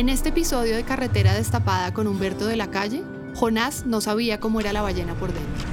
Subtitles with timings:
[0.00, 3.02] En este episodio de Carretera Destapada con Humberto de la Calle,
[3.34, 5.68] Jonás no sabía cómo era la ballena por dentro.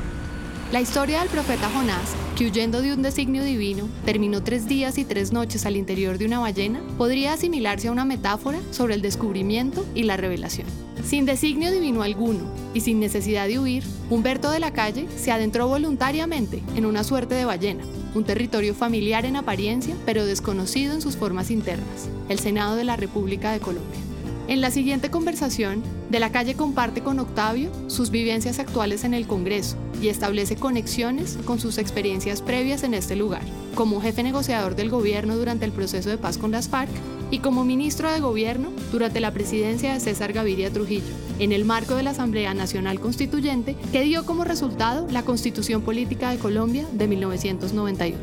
[0.73, 5.05] La historia del profeta Jonás, que huyendo de un designio divino, terminó tres días y
[5.05, 9.85] tres noches al interior de una ballena, podría asimilarse a una metáfora sobre el descubrimiento
[9.95, 10.67] y la revelación.
[11.05, 15.69] Sin designio divino alguno y sin necesidad de huir, Humberto de la Calle se adentró
[15.69, 21.15] voluntariamente en una suerte de ballena, un territorio familiar en apariencia, pero desconocido en sus
[21.15, 24.06] formas internas, el Senado de la República de Colombia.
[24.47, 29.27] En la siguiente conversación, De la Calle comparte con Octavio sus vivencias actuales en el
[29.27, 33.41] Congreso y establece conexiones con sus experiencias previas en este lugar,
[33.75, 36.89] como jefe negociador del gobierno durante el proceso de paz con las FARC
[37.29, 41.95] y como ministro de gobierno durante la presidencia de César Gaviria Trujillo, en el marco
[41.95, 47.05] de la Asamblea Nacional Constituyente que dio como resultado la Constitución Política de Colombia de
[47.09, 48.17] 1991.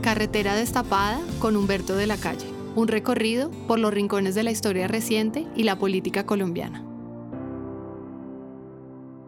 [0.00, 4.88] Carretera destapada con Humberto de la Calle un recorrido por los rincones de la historia
[4.88, 6.84] reciente y la política colombiana.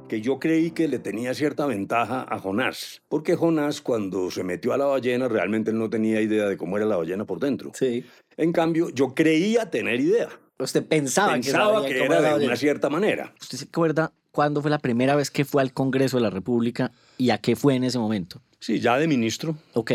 [0.08, 4.72] Que yo creí que le tenía cierta ventaja a Jonás, porque Jonás cuando se metió
[4.72, 7.72] a la ballena realmente no tenía idea de cómo era la ballena por dentro.
[7.74, 8.04] Sí.
[8.36, 10.28] En cambio, yo creía tener idea.
[10.58, 12.46] Usted pensaba, Pensaba que, que, era de ballena.
[12.46, 13.32] una cierta manera.
[13.40, 16.92] ¿Usted se acuerda cuándo fue la primera vez que fue al Congreso de la República
[17.16, 18.40] y a qué fue en ese momento?
[18.60, 19.92] Sí, ya de ministro, Ok,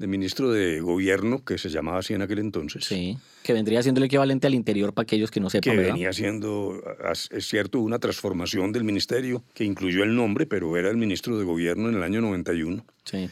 [0.00, 2.84] de ministro de gobierno, que se llamaba así en aquel entonces.
[2.84, 3.16] sí.
[3.42, 5.92] Que vendría siendo el equivalente al interior para aquellos que no que sepan, ¿verdad?
[5.94, 6.82] venía siendo,
[7.30, 11.44] es cierto, una transformación del ministerio que incluyó el nombre, pero era el ministro de
[11.44, 12.84] gobierno en el año 91.
[13.04, 13.30] Sí.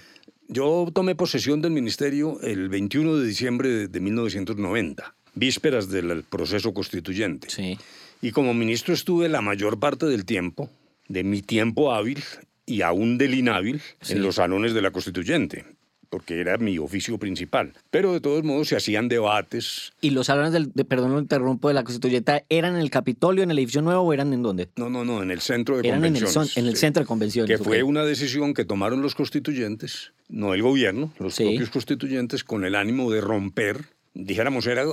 [0.48, 6.72] Yo tomé posesión del ministerio el 21 de diciembre de, de 1990, vísperas del proceso
[6.72, 7.50] constituyente.
[7.50, 7.78] Sí.
[8.22, 10.70] Y como ministro estuve la mayor parte del tiempo,
[11.08, 12.22] de mi tiempo hábil
[12.66, 14.14] y aún del inhábil, Sí.
[14.14, 15.64] en los salones de la constituyente,
[16.10, 17.72] porque era mi oficio principal.
[17.90, 19.92] Pero de todos modos se hacían debates.
[20.00, 23.42] ¿Y los salones del, de, perdón, lo interrumpo, de la Constituyente, eran en el Capitolio,
[23.42, 24.68] en el edificio nuevo o eran en dónde?
[24.76, 26.50] No, no, no, en el centro de Eran en el, convenciones.
[26.52, 26.80] son- en el sí.
[26.80, 27.58] centro de convenciones.
[27.58, 31.44] que fue una decisión que tomaron los constituyentes, no el gobierno, los Sí.
[31.44, 33.84] propios constituyentes, con el ánimo de romper,
[34.14, 34.84] dijéramos, era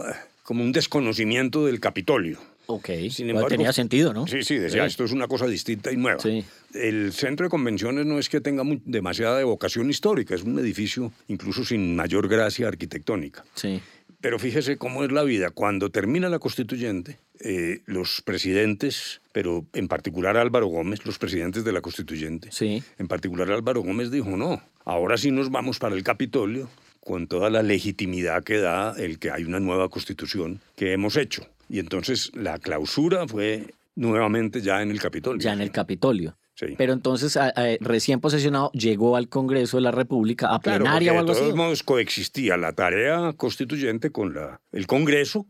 [0.44, 2.40] como un desconocimiento del Capitolio.
[2.68, 4.28] Ok, Sin embargo, tenía sentido, ¿no?
[4.28, 4.88] Sí, sí, decía, Sí.
[4.88, 6.20] esto es una cosa distinta y nueva.
[6.20, 6.44] Sí.
[6.74, 11.64] El centro de convenciones no es que tenga demasiada evocación histórica, es un edificio incluso
[11.64, 13.46] sin mayor gracia arquitectónica.
[13.56, 13.82] Sí.
[14.22, 15.52] Pero fíjese cómo es la vida.
[15.52, 21.72] Cuando termina la constituyente, eh, los presidentes, pero en particular Álvaro Gómez, los presidentes de
[21.72, 22.82] la constituyente, Sí.
[22.98, 26.70] en particular Álvaro Gómez dijo, no, ahora sí nos vamos para el Capitolio
[27.02, 31.46] con toda la legitimidad que da el que hay una nueva constitución que hemos hecho.
[31.70, 35.40] Y entonces la clausura fue nuevamente ya en el Capitolio.
[35.42, 36.38] Ya en el Capitolio.
[36.54, 36.68] Sí.
[36.78, 41.12] Pero entonces, a- a- recién posesionado, llegó al Congreso de la República a Claro, plenaria
[41.14, 41.58] o algo de todos así.
[41.58, 45.46] modos coexistía la tarea constituyente con la, el Congreso,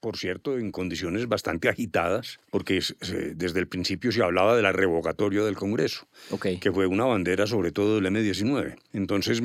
[0.00, 4.72] por cierto, en condiciones bastante agitadas, porque se- desde el principio se hablaba de la
[4.72, 6.46] revocatoria del Congreso, Ok.
[6.60, 8.76] que fue una bandera sobre todo del M-19.
[8.92, 9.40] Entonces,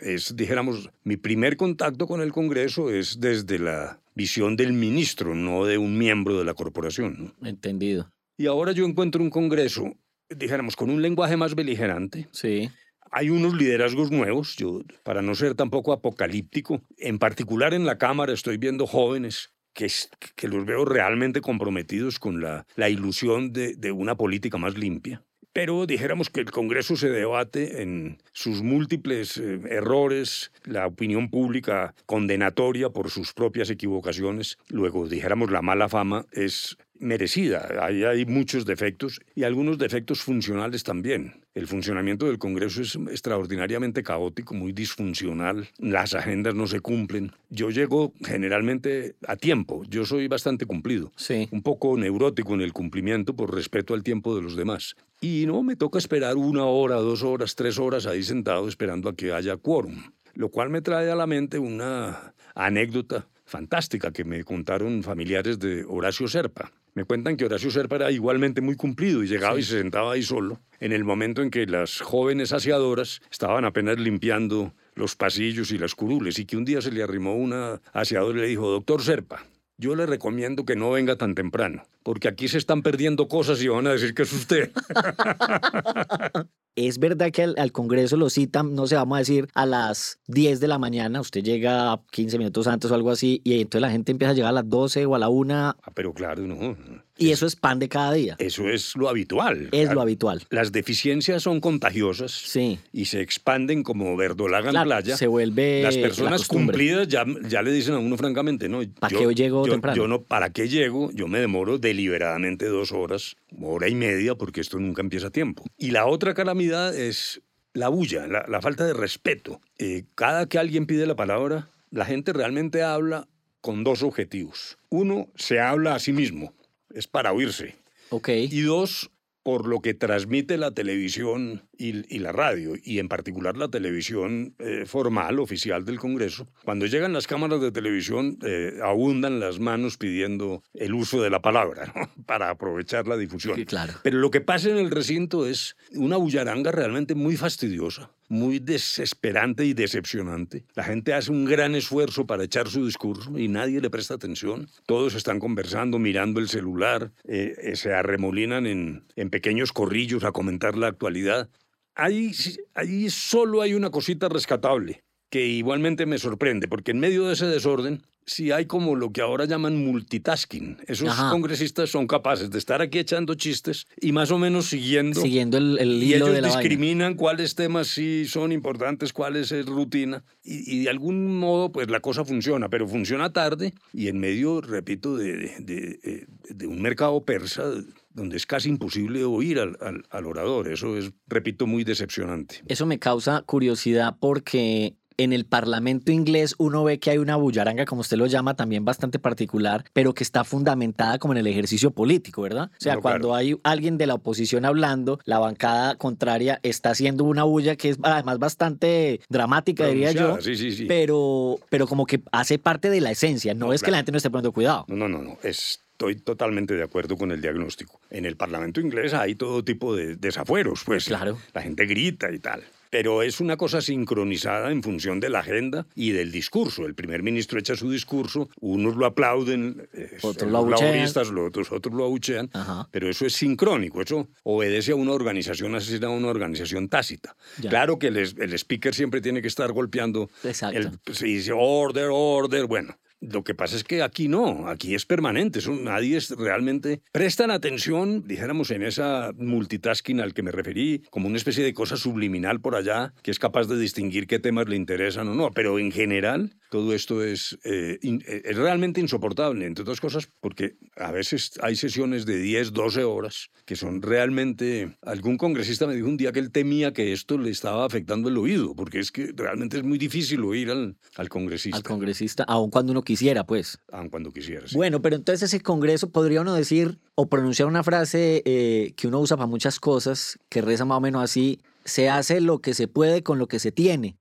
[0.00, 5.64] es, dijéramos, mi primer contacto con el Congreso es desde la visión del ministro, no
[5.64, 7.32] de un miembro de la corporación.
[7.38, 7.48] ¿no?
[7.48, 8.10] Entendido.
[8.36, 9.94] Y ahora yo encuentro un Congreso,
[10.28, 12.68] dijéramos, con un lenguaje más beligerante, Sí.
[13.12, 18.32] hay unos liderazgos nuevos, yo, para no ser tampoco apocalíptico, en particular en la Cámara
[18.32, 19.86] estoy viendo jóvenes que,
[20.34, 25.22] que los veo realmente comprometidos con la, la ilusión de, de una política más limpia.
[25.56, 31.94] Pero dijéramos que el Congreso se debate en sus múltiples eh, errores, la opinión pública
[32.04, 38.64] condenatoria por sus propias equivocaciones, luego dijéramos la mala fama es merecida, hay, hay muchos
[38.64, 41.34] defectos y algunos defectos funcionales también.
[41.54, 47.32] El funcionamiento del Congreso es extraordinariamente caótico, muy disfuncional, las agendas no se cumplen.
[47.48, 51.48] Yo llego generalmente a tiempo, yo soy bastante cumplido Sí.
[51.50, 54.96] un poco neurótico en el cumplimiento por respeto al tiempo de los demás.
[55.20, 59.16] Y no me toca esperar una hora, dos horas, tres horas ahí sentado esperando a
[59.16, 59.96] que haya quórum.
[60.34, 65.84] Lo cual me trae a la mente una anécdota fantástica que me contaron familiares de
[65.88, 66.72] Horacio Serpa.
[66.94, 70.22] Me cuentan que Horacio Serpa era igualmente muy cumplido y llegaba y se sentaba ahí
[70.22, 75.78] solo en el momento en que las jóvenes aseadoras estaban apenas limpiando los pasillos y
[75.78, 79.02] las curules y que un día se le arrimó una aseadora y le dijo, doctor
[79.02, 79.44] Serpa,
[79.78, 83.68] yo le recomiendo que no venga tan temprano, porque aquí se están perdiendo cosas y
[83.68, 84.72] van a decir que es usted.
[86.76, 90.60] Es verdad que al, Congreso lo citan, no sé, vamos a decir, a las 10
[90.60, 94.12] de la mañana, usted llega 15 minutos antes o algo así, y entonces la gente
[94.12, 95.54] empieza a llegar a las 12 o a la 1.
[95.54, 96.76] Ah, pero claro, no.
[97.18, 98.36] Y eso es pan de cada día.
[98.38, 99.68] Eso es lo habitual.
[99.72, 100.42] Es lo habitual.
[100.50, 102.30] Las deficiencias son contagiosas.
[102.30, 102.78] Sí.
[102.92, 105.16] Y se expanden como verdolaga en playa.
[105.16, 105.82] Se vuelve.
[105.82, 108.80] Las personas cumplidas ya, ya le dicen a uno francamente, ¿no?
[109.00, 109.96] ¿Para qué llego temprano?
[109.96, 111.10] Yo no, ¿para qué llego?
[111.12, 115.64] Yo me demoro deliberadamente dos horas, hora y media, porque esto nunca empieza a tiempo.
[115.78, 117.40] Y la otra calamidad es
[117.72, 119.60] la bulla, la, falta de respeto.
[119.78, 123.28] Eh, cada que alguien pide la palabra, la gente realmente habla
[123.60, 124.78] con dos objetivos.
[124.88, 126.54] Uno, se habla a sí mismo
[126.96, 127.76] es para oírse.
[128.10, 128.28] Ok.
[128.28, 129.10] Y dos,
[129.42, 134.84] por lo que transmite la televisión y, la radio, y en particular la televisión eh,
[134.86, 136.48] formal, oficial del Congreso.
[136.64, 141.42] Cuando llegan las cámaras de televisión, eh, abundan las manos pidiendo el uso de la
[141.42, 141.92] palabra
[142.26, 143.62] para aprovechar la difusión.
[143.64, 143.92] claro.
[144.02, 149.64] Pero lo que pasa en el recinto es una bullaranga realmente muy fastidiosa muy desesperante
[149.64, 150.64] y decepcionante.
[150.74, 154.68] La gente hace un gran esfuerzo para echar su discurso y nadie le presta atención.
[154.86, 160.76] Todos están conversando, mirando el celular, eh, se arremolinan en, en pequeños corrillos a comentar
[160.76, 161.48] la actualidad
[161.96, 162.32] ahí,
[162.74, 167.46] ahí solo hay una cosita rescatable, que igualmente me sorprende, porque en medio de ese
[167.46, 170.78] desorden, sí hay como lo que ahora llaman multitasking.
[170.86, 175.20] Esos congresistas son capaces de estar aquí echando chistes y más o menos siguiendo.
[175.20, 180.24] Siguiendo el, el y ellos discriminan cuáles temas sí son importantes, cuáles es rutina.
[180.42, 185.16] Y, de algún modo, pues la cosa funciona, pero funciona tarde y en medio, repito,
[185.16, 187.64] de, de, de, de un mercado persa
[188.12, 189.76] donde es casi imposible oír al,
[190.08, 190.72] al, orador.
[190.72, 192.62] Eso es, repito, muy decepcionante.
[192.66, 197.84] Eso me causa curiosidad porque en el Parlamento inglés uno ve que hay una bullaranga,
[197.84, 201.90] como usted lo llama, también bastante particular, pero que está fundamentada como en el ejercicio
[201.90, 202.70] político, ¿verdad?
[202.72, 207.44] O sea, cuando hay alguien de la oposición hablando, la bancada contraria está haciendo una
[207.44, 210.40] bulla que es además bastante dramática, diría yo.
[210.40, 210.84] Sí, sí, sí.
[210.86, 214.18] Pero, pero como que hace parte de la esencia, no, es que la gente no
[214.18, 214.84] esté poniendo cuidado.
[214.88, 215.38] No, no, no, no.
[215.42, 218.02] Es Estoy totalmente de acuerdo con el diagnóstico.
[218.10, 221.06] En el Parlamento inglés hay todo tipo de desafueros, pues.
[221.06, 221.38] Claro.
[221.54, 225.86] La gente grita y tal pero es una cosa sincronizada en función de la agenda
[225.94, 226.86] y del discurso.
[226.86, 229.88] El primer ministro echa su discurso, unos lo aplauden,
[230.22, 232.50] otros lo los otros, otros lo abuchean,
[232.90, 237.36] pero eso es sincrónico, eso obedece a una organización, así a una organización tácita.
[237.60, 240.78] Claro que el, el, speaker siempre tiene que estar golpeando, Exacto.
[240.78, 245.06] El, se dice order, order, bueno, lo que pasa es que aquí no, aquí es
[245.06, 247.02] permanente, nadie es realmente...
[247.12, 251.96] Prestan atención, dijéramos, en esa multitasking al que me referí, como una especie de cosa
[251.96, 255.78] subliminal por allá, que es capaz de distinguir qué temas le interesan o no, pero
[255.78, 261.12] en general todo esto es, eh, eh, es realmente insoportable, entre otras cosas, porque a
[261.12, 264.96] veces hay sesiones de 10, 12 horas que son realmente...
[265.02, 268.38] Algún congresista me dijo un día que él temía que esto le estaba afectando el
[268.38, 271.76] oído, porque es que realmente es muy difícil oír al, al congresista.
[271.76, 273.78] Al congresista, aun cuando uno quisiera, pues.
[273.92, 274.66] Aun cuando quisiera.
[274.72, 279.20] Bueno, pero entonces ese congreso podría uno decir o pronunciar una frase eh, que uno
[279.20, 282.88] usa para muchas cosas, que reza más o menos así, se hace lo que se
[282.88, 284.18] puede con lo que se tiene.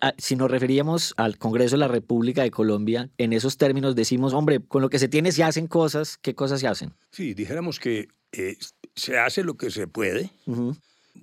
[0.00, 4.32] Ah, si nos referíamos al Congreso de la República de Colombia, en esos términos decimos,
[4.32, 6.94] hombre, con lo que se tiene se hacen cosas, ¿qué cosas se hacen?
[7.10, 8.56] Sí, dijéramos que eh,
[8.94, 10.30] se hace lo que se puede,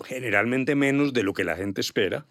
[0.03, 2.27] generalmente menos de lo que la gente espera.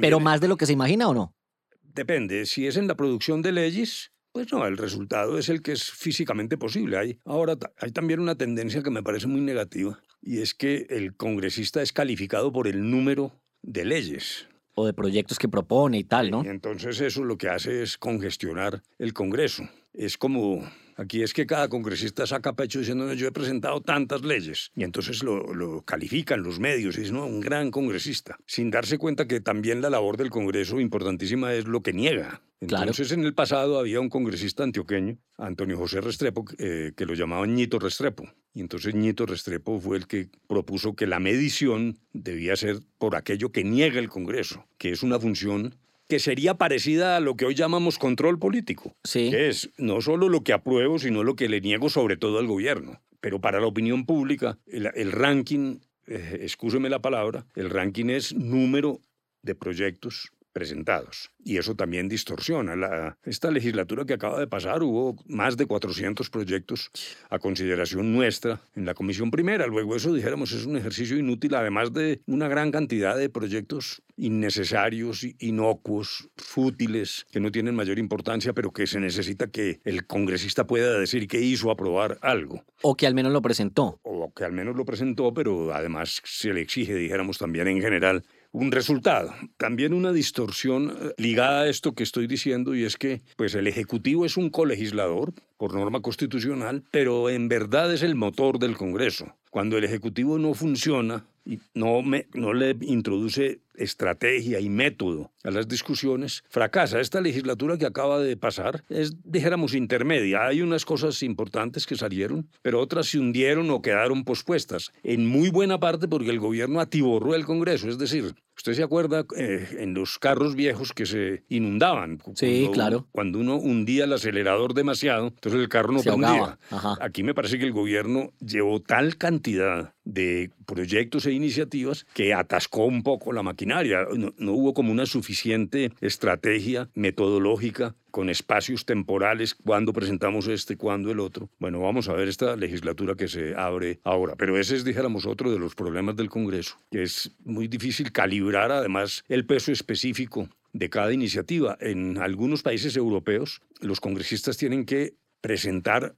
[0.00, 1.34] ¿Pero más de lo que se imagina o no?
[1.82, 5.72] Depende, si es en la producción de leyes, pues no, el resultado es el que
[5.72, 6.96] es físicamente posible.
[6.96, 11.16] Hay, ahora hay también una tendencia que me parece muy negativa, y es que el
[11.16, 13.32] congresista es calificado por el número
[13.62, 16.44] de leyes o de proyectos que propone y tal, ¿no?
[16.44, 19.68] Y entonces eso lo que hace es congestionar el Congreso.
[19.92, 20.62] Es como
[20.98, 24.72] Aquí es que cada congresista saca pecho diciendo, yo he presentado tantas leyes.
[24.74, 28.36] Y entonces lo, califican los medios y dicen, no, un gran congresista.
[28.46, 32.42] Sin darse cuenta que también la labor del Congreso, importantísima, es lo que niega.
[32.60, 37.54] Entonces, en el pasado había un congresista antioqueño, Antonio José Restrepo, eh, que lo llamaban
[37.54, 38.28] Ñito Restrepo.
[38.52, 43.52] Y entonces Ñito Restrepo fue el que propuso que la medición debía ser por aquello
[43.52, 45.76] que niega el Congreso, que es una función
[46.08, 49.30] que sería parecida a lo que hoy llamamos control político, sí.
[49.30, 52.46] que es no solo lo que apruebo, sino lo que le niego sobre todo al
[52.46, 53.00] gobierno.
[53.20, 56.46] Pero para la opinión pública, el, ranking, eh,
[56.88, 59.00] la palabra, el ranking es número
[59.42, 61.30] de proyectos presentados.
[61.44, 62.76] Y eso también distorsiona.
[62.76, 66.90] La, esta legislatura que acaba de pasar hubo más de 400 proyectos
[67.30, 69.66] a consideración nuestra en la Comisión Primera.
[69.66, 75.24] Luego eso, dijéramos, es un ejercicio inútil, además de una gran cantidad de proyectos innecesarios,
[75.38, 80.98] inocuos, fútiles, que no tienen mayor importancia, pero que se necesita que el congresista pueda
[80.98, 82.64] decir que hizo aprobar algo.
[82.82, 84.00] O que al menos lo presentó.
[84.02, 88.24] O que al menos lo presentó, pero además se le exige, dijéramos también en general,
[88.52, 89.34] un resultado.
[89.56, 93.66] También una distorsión eh, ligada a esto que estoy diciendo y es que pues el
[93.66, 99.34] Ejecutivo es un colegislador por norma constitucional, pero en verdad es el motor del Congreso.
[99.50, 105.50] Cuando el Ejecutivo no funciona y no, me, no le introduce estrategia y método a
[105.50, 107.00] las discusiones, fracasa.
[107.00, 110.46] Esta legislatura que acaba de pasar es, dijéramos, intermedia.
[110.46, 115.50] Hay unas cosas importantes que salieron, pero otras se hundieron o quedaron pospuestas, en muy
[115.50, 117.88] buena parte porque el gobierno atiborró el Congreso.
[117.88, 122.20] Es decir, usted se acuerda eh, en los carros viejos que se inundaban.
[122.34, 123.06] Sí, claro.
[123.12, 126.58] Cuando uno hundía el acelerador demasiado, entonces el carro no se prendía.
[127.00, 132.86] Aquí me parece que el gobierno llevó tal cantidad de proyectos e iniciativas que atascó
[132.86, 133.67] un poco la maquinaria.
[133.68, 141.20] No, hubo como una suficiente estrategia metodológica con espacios temporales, cuando presentamos este, cuando el
[141.20, 141.50] otro.
[141.58, 144.34] Bueno, vamos a ver esta legislatura que se abre ahora.
[144.36, 148.72] Pero ese es, dijéramos, otro de los problemas del Congreso, que es muy difícil calibrar
[148.72, 151.76] además el peso específico de cada iniciativa.
[151.80, 156.16] En algunos países europeos, los congresistas tienen que presentar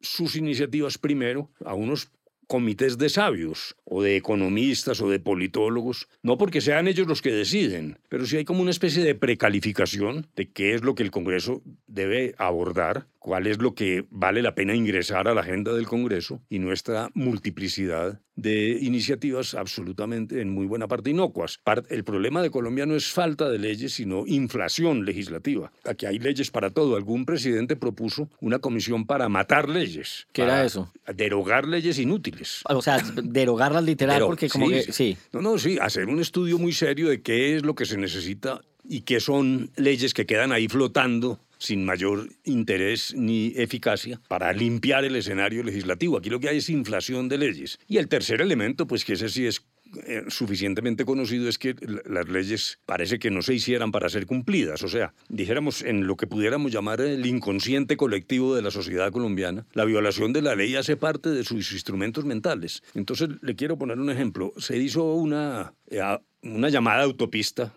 [0.00, 2.10] sus iniciativas primero a unos
[2.52, 7.32] comités de sabios o de economistas o de politólogos, no porque sean ellos los que
[7.32, 11.10] deciden, pero sí hay como una especie de precalificación de qué es lo que el
[11.10, 15.86] Congreso debe abordar, cuál es lo que vale la pena ingresar a la agenda del
[15.86, 21.60] Congreso y nuestra multiplicidad de iniciativas absolutamente en muy buena parte inocuas.
[21.88, 25.70] El problema de Colombia no es falta de leyes, sino inflación legislativa.
[25.84, 26.96] Aquí hay leyes para todo.
[26.96, 30.26] Algún presidente propuso una comisión para matar leyes.
[30.32, 30.92] ¿Qué era eso?
[31.14, 32.62] Derogar leyes inútiles.
[32.64, 35.16] O sea, derogarlas literal, porque como que sí.
[35.32, 38.62] No, no, sí, hacer un estudio muy serio de qué es lo que se necesita
[38.88, 45.04] y qué son leyes que quedan ahí flotando sin mayor interés ni eficacia para limpiar
[45.04, 46.18] el escenario legislativo.
[46.18, 47.78] Aquí lo que hay es inflación de leyes.
[47.86, 49.64] Y el tercer elemento, pues que ese sí es
[50.06, 51.76] eh, suficientemente conocido es que
[52.06, 54.82] las leyes parece que no se hicieran para ser cumplidas.
[54.82, 59.66] O sea, dijéramos en lo que pudiéramos llamar el inconsciente colectivo de la sociedad colombiana,
[59.74, 62.82] la violación de la ley hace parte de sus instrumentos mentales.
[62.94, 64.52] Entonces, le quiero poner un ejemplo.
[64.56, 66.00] Se hizo una, eh,
[66.42, 67.72] una llamada autopista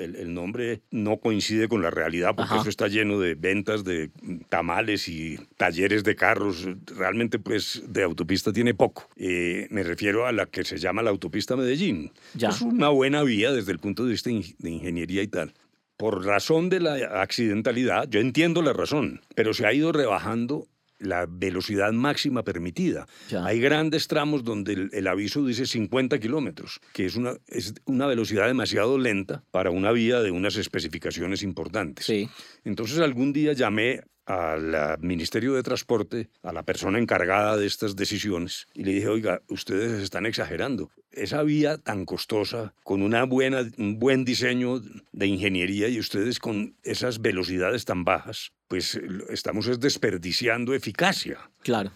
[0.00, 4.10] el, nombre no coincide con la realidad porque eso está lleno de ventas de
[4.48, 6.66] tamales y talleres de carros.
[6.86, 9.08] Realmente, pues, de autopista tiene poco.
[9.16, 12.12] Eh, me refiero a la que se llama la autopista Medellín.
[12.40, 15.52] Es una buena vía desde el punto de vista de ingeniería y tal.
[15.96, 20.66] Por razón de la accidentalidad, yo entiendo la razón, pero se ha ido rebajando
[21.00, 23.06] la velocidad máxima permitida.
[23.42, 28.46] Hay grandes tramos donde el, aviso dice 50 kilómetros, que es una, es una velocidad
[28.46, 32.06] demasiado lenta para una vía de unas especificaciones importantes.
[32.06, 32.28] Sí.
[32.64, 38.68] Entonces algún día llamé al Ministerio de Transporte, a la persona encargada de estas decisiones,
[38.74, 40.90] y le dije, oiga, ustedes están exagerando.
[41.10, 44.80] Esa vía tan costosa, con una buena, un buen diseño
[45.12, 48.94] de ingeniería y ustedes con esas velocidades tan bajas, pues
[49.30, 51.50] estamos desperdiciando eficacia.
[51.64, 51.90] Claro.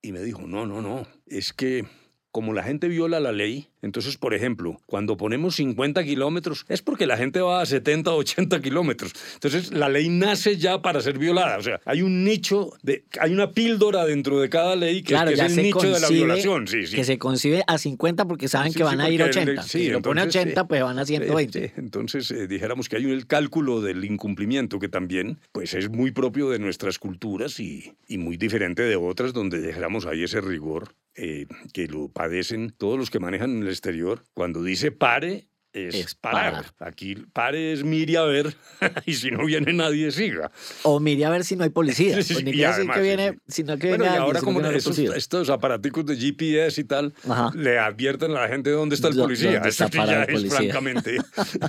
[0.00, 1.86] Y me dijo, no, no, no, es que
[2.36, 7.06] como la gente viola la ley, entonces, por ejemplo, cuando ponemos 50 kilómetros es porque
[7.06, 9.14] la gente va a 70 o 80 kilómetros.
[9.32, 11.56] Entonces, la ley nace ya para ser violada.
[11.56, 15.40] O sea, hay un nicho, de, hay una píldora dentro de cada ley que, es
[15.40, 16.68] el nicho de la violación.
[16.68, 19.62] Sí, Que se concibe a 50 porque saben que van a ir a 80.
[19.62, 21.72] si lo pone a 80, pues van a 120.
[21.78, 26.50] entonces, eh, dijéramos que hay el cálculo del incumplimiento que también pues, es muy propio
[26.50, 31.46] de nuestras culturas y, y muy diferente de otras donde dijéramos ahí ese rigor eh,
[31.72, 34.24] que lo padecen todos los que manejan en el exterior.
[34.34, 36.64] Cuando dice pare, es, parar.
[36.78, 38.54] Aquí pare es mire a ver
[39.06, 40.50] y si no viene nadie siga.
[40.82, 42.16] O mire a ver si no hay policía.
[42.26, 46.80] Pues ni que viene, sino que bueno, y ahora como estos, estos, aparaticos de GPS
[46.80, 47.14] y tal
[47.54, 49.62] le advierten a la gente dónde está el policía.
[49.64, 51.18] Eso ya es francamente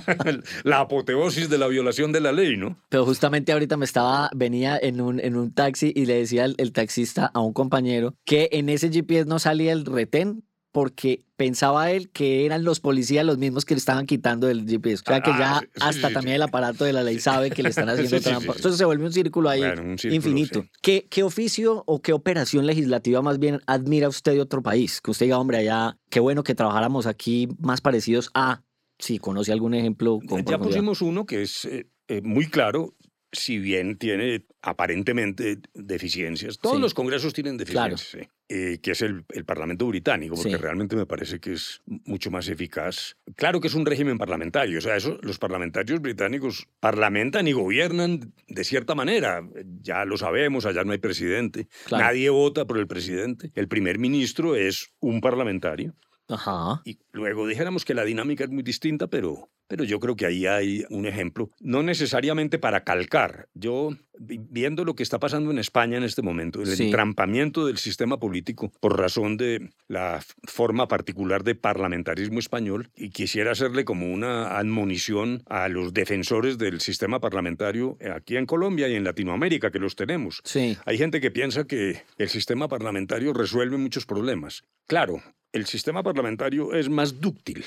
[0.64, 2.78] la apoteosis de la violación de la ley, ¿no?
[2.88, 6.72] Pero justamente ahorita me estaba, venía en un, en un taxi y le decía el
[6.72, 10.44] taxista a un compañero que en ese GPS no salía el retén
[10.78, 15.02] porque pensaba él que eran los policías los mismos que le estaban quitando el GPS.
[15.04, 17.70] O sea que ya ah, hasta también el aparato de la ley sabe que le
[17.70, 18.52] están haciendo trampa.
[18.54, 19.62] Entonces se vuelve un círculo ahí
[20.04, 20.66] infinito.
[20.80, 25.00] ¿Qué, ¿Qué, oficio o qué operación legislativa más bien admira usted de otro país?
[25.00, 28.62] Que usted diga, hombre, allá, qué bueno que trabajáramos aquí más parecidos a
[29.00, 30.20] si conoce algún ejemplo.
[30.28, 32.94] Con ya pusimos uno que es eh, eh, muy claro
[33.32, 36.58] si bien tiene aparentemente deficiencias.
[36.58, 41.38] Todos los congresos tienen deficiencias, eh, que es el, Parlamento británico, porque realmente me parece
[41.38, 43.16] que es mucho más eficaz.
[43.36, 48.32] Claro que es un régimen parlamentario, o sea, eso, los parlamentarios británicos parlamentan y gobiernan
[48.46, 49.42] de cierta manera.
[49.82, 53.52] Ya lo sabemos, allá no hay presidente, nadie vota por el presidente.
[53.54, 55.94] El primer ministro es un parlamentario.
[56.28, 56.82] Ajá.
[56.84, 60.46] Y luego dijéramos que la dinámica es muy distinta, pero, pero yo creo que ahí
[60.46, 63.48] hay un ejemplo, no necesariamente para calcar.
[63.54, 68.18] Yo, viendo lo que está pasando en España en este momento, el entrampamiento del sistema
[68.18, 74.58] político por razón de la forma particular de parlamentarismo español, y quisiera hacerle como una
[74.58, 79.96] admonición a los defensores del sistema parlamentario aquí en Colombia y en Latinoamérica, que los
[79.96, 80.40] tenemos.
[80.44, 80.76] Sí.
[80.84, 84.62] Hay gente que piensa que el sistema parlamentario resuelve muchos problemas.
[84.86, 87.64] Claro, el sistema parlamentario es más dúctil.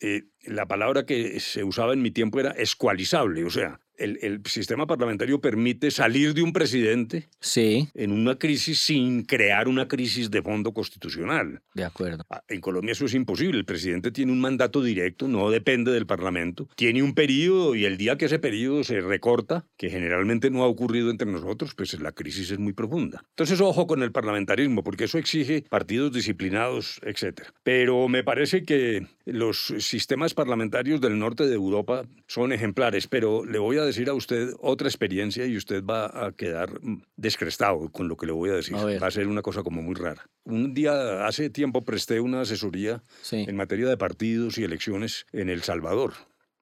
[0.00, 4.86] Eh, la palabra que se usaba en mi tiempo era escualizable, o sea, el, sistema
[4.86, 7.88] parlamentario permite salir de un presidente sí.
[7.94, 11.60] en una crisis sin crear una crisis de fondo constitucional.
[11.74, 12.24] De acuerdo.
[12.30, 13.58] Ah, en Colombia eso es imposible.
[13.58, 16.68] El presidente tiene un mandato directo, no depende del Parlamento.
[16.76, 20.66] Tiene un periodo y el día que ese periodo se recorta, que generalmente no ha
[20.66, 23.22] ocurrido entre nosotros, pues la crisis es muy profunda.
[23.30, 27.42] Entonces, ojo con el parlamentarismo, porque eso exige partidos disciplinados, etc.
[27.62, 33.58] Pero me parece que los sistemas parlamentarios del norte de Europa son ejemplares, pero le
[33.58, 36.80] voy a decir a usted otra experiencia y usted va a quedar
[37.16, 38.74] descrestado con lo que le voy a decir.
[38.76, 40.26] Va a ser una cosa como muy rara.
[40.44, 45.62] Un día, hace tiempo, presté una asesoría en materia de partidos y elecciones en El
[45.62, 46.14] Salvador.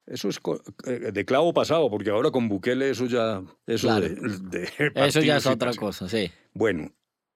[0.07, 0.41] Eso es
[0.87, 3.43] eh, de clavo pasado, porque ahora con Bukele eso ya...
[3.67, 3.91] Eso,
[4.95, 6.31] eso ya es otra cosa, sí.
[6.55, 6.93] Bueno,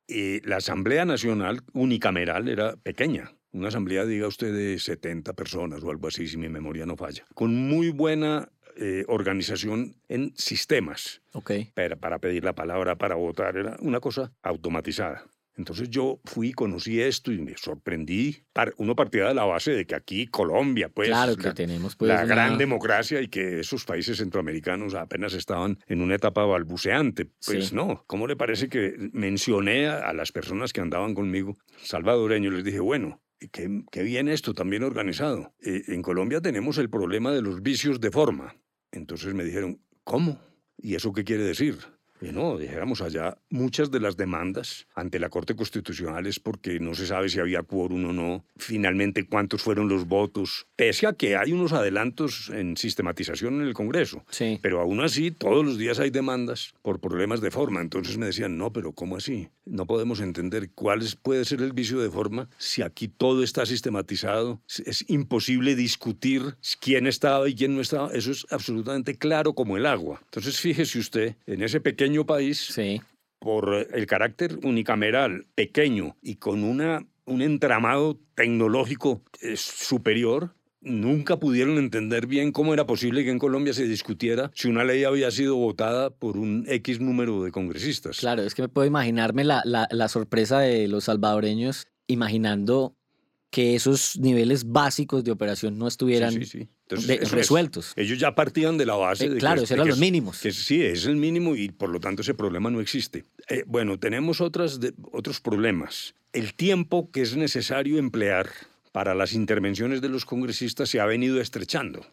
[0.06, 3.32] y la Asamblea Nacional unicameral era pequeña.
[3.52, 7.26] Una asamblea, diga usted, de 70 personas o algo así, si mi memoria no falla.
[7.34, 11.23] Con muy buena eh, organización en sistemas.
[11.33, 11.71] Okay.
[11.75, 15.25] Para, para pedir la palabra, para votar, era una cosa automatizada.
[15.57, 18.45] Entonces yo fui, conocí esto y me sorprendí.
[18.79, 22.09] Uno partía de la base de que aquí Colombia, pues, claro que la, tenemos pues,
[22.09, 27.29] la gran democracia y que esos países centroamericanos apenas estaban en una etapa balbuceante.
[27.45, 32.64] Pues no, ¿cómo le parece que mencioné a, las personas que andaban conmigo, salvadoreños, les
[32.64, 35.52] dije, bueno, Qué, qué, bien esto, también organizado.
[35.61, 38.55] Eh, en Colombia tenemos el problema de los vicios de forma.
[38.92, 40.38] Entonces me dijeron, ¿cómo?
[40.76, 41.78] ¿Y eso qué quiere decir?
[42.31, 47.07] No, dijéramos allá, muchas de las demandas ante la Corte Constitucional es porque no se
[47.07, 51.52] sabe si había quórum o no, finalmente cuántos fueron los votos, pese a que hay
[51.52, 54.25] unos adelantos en sistematización en el Congreso.
[54.31, 54.59] Sí.
[54.62, 57.81] Pero aún así, todos los días hay demandas por problemas de forma.
[57.81, 59.49] Entonces me decían, no, pero ¿cómo así?
[59.64, 64.61] No podemos entender cuál puede ser el vicio de forma si aquí todo está sistematizado.
[64.85, 68.11] Es imposible discutir quién estaba y quién no estaba.
[68.12, 70.20] Eso es absolutamente claro como el agua.
[70.25, 72.79] Entonces fíjese usted, en ese pequeño país,
[73.38, 81.79] por el carácter unicameral pequeño y con una, un entramado tecnológico eh, superior, nunca pudieron
[81.79, 85.57] entender bien cómo era posible que en Colombia se discutiera si una ley había sido
[85.57, 88.18] votada por un X número de congresistas.
[88.18, 92.96] Claro, es que me puedo imaginarme la, la sorpresa de los salvadoreños imaginando
[93.53, 96.35] que esos niveles básicos de operación no estuvieran
[96.88, 97.92] resueltos.
[97.97, 99.27] ellos ya partían de la base.
[99.27, 100.38] Eh, de claro, esos eran los mínimos.
[100.38, 103.25] sí, es el mínimo y por lo tanto ese problema no existe.
[103.49, 104.81] Eh, bueno, tenemos otras
[105.12, 106.14] otros problemas.
[106.33, 108.49] El tiempo que es necesario emplear
[108.92, 112.05] para las intervenciones de los congresistas se ha venido estrechando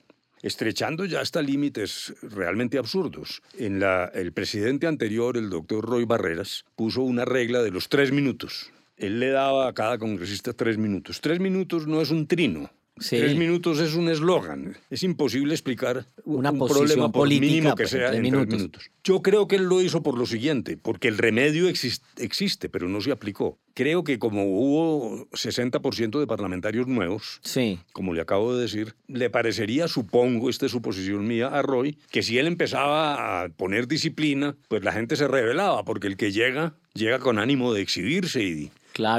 [0.42, 3.42] estrechando ya hasta límites realmente absurdos.
[3.58, 8.14] En la, el presidente anterior, el doctor Roy Barreras, puso una regla de los tres
[8.14, 11.22] minutos él le daba a cada congresista tres minutos.
[11.22, 12.70] Tres minutos no es un trino.
[13.00, 14.78] Tres minutos es un eslogan.
[14.90, 18.92] Es imposible explicar Una un problema por mínimo que sea en tres minutos.
[19.04, 23.02] Yo creo que él lo hizo por lo siguiente, porque el remedio existe, pero no
[23.02, 23.58] se aplicó.
[23.74, 27.80] Creo que como hubo 60% de parlamentarios nuevos, sí.
[27.94, 32.22] como le acabo de decir, le parecería, supongo, esta es suposición mía, a Roy, que
[32.22, 36.74] si él empezaba a poner disciplina, pues la gente se rebelaba, porque el que llega,
[36.94, 38.72] llega con ánimo de exhibirse y,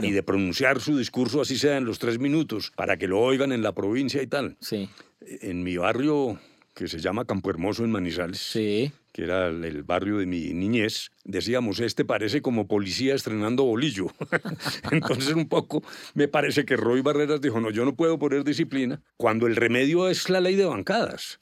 [0.03, 3.53] y de pronunciar su discurso así sea en los tres minutos, para que lo oigan
[3.53, 4.57] en la provincia y tal.
[4.61, 4.89] Sí.
[5.21, 6.39] En mi barrio,
[6.75, 8.93] que se llama Campo Hermoso en Manizales, sí.
[9.13, 14.07] que era el barrio de mi niñez, decíamos, este parece como policía estrenando bolillo.
[14.91, 15.83] Entonces un poco
[16.15, 20.09] me parece que Roy Barreras dijo, no, yo no puedo poner disciplina, cuando el remedio
[20.09, 21.41] es la ley de bancadas,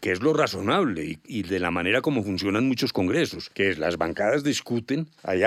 [0.00, 3.78] que es lo razonable y, y, de la manera como funcionan muchos congresos, que es
[3.78, 5.42] las bancadas discuten, hay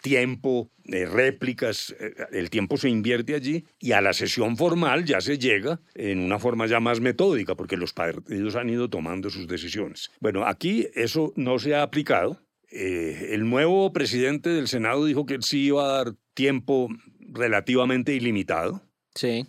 [0.00, 5.20] tiempo, de réplicas, eh, el tiempo se invierte allí y a la sesión formal ya
[5.20, 9.46] se llega en una forma ya más metódica porque los partidos han ido tomando sus
[9.46, 10.10] decisiones.
[10.20, 12.40] Bueno, aquí eso no se ha aplicado.
[12.70, 16.88] Eh, el nuevo presidente del Senado dijo que sí iba a dar tiempo
[17.20, 18.82] relativamente ilimitado.
[19.14, 19.46] Sí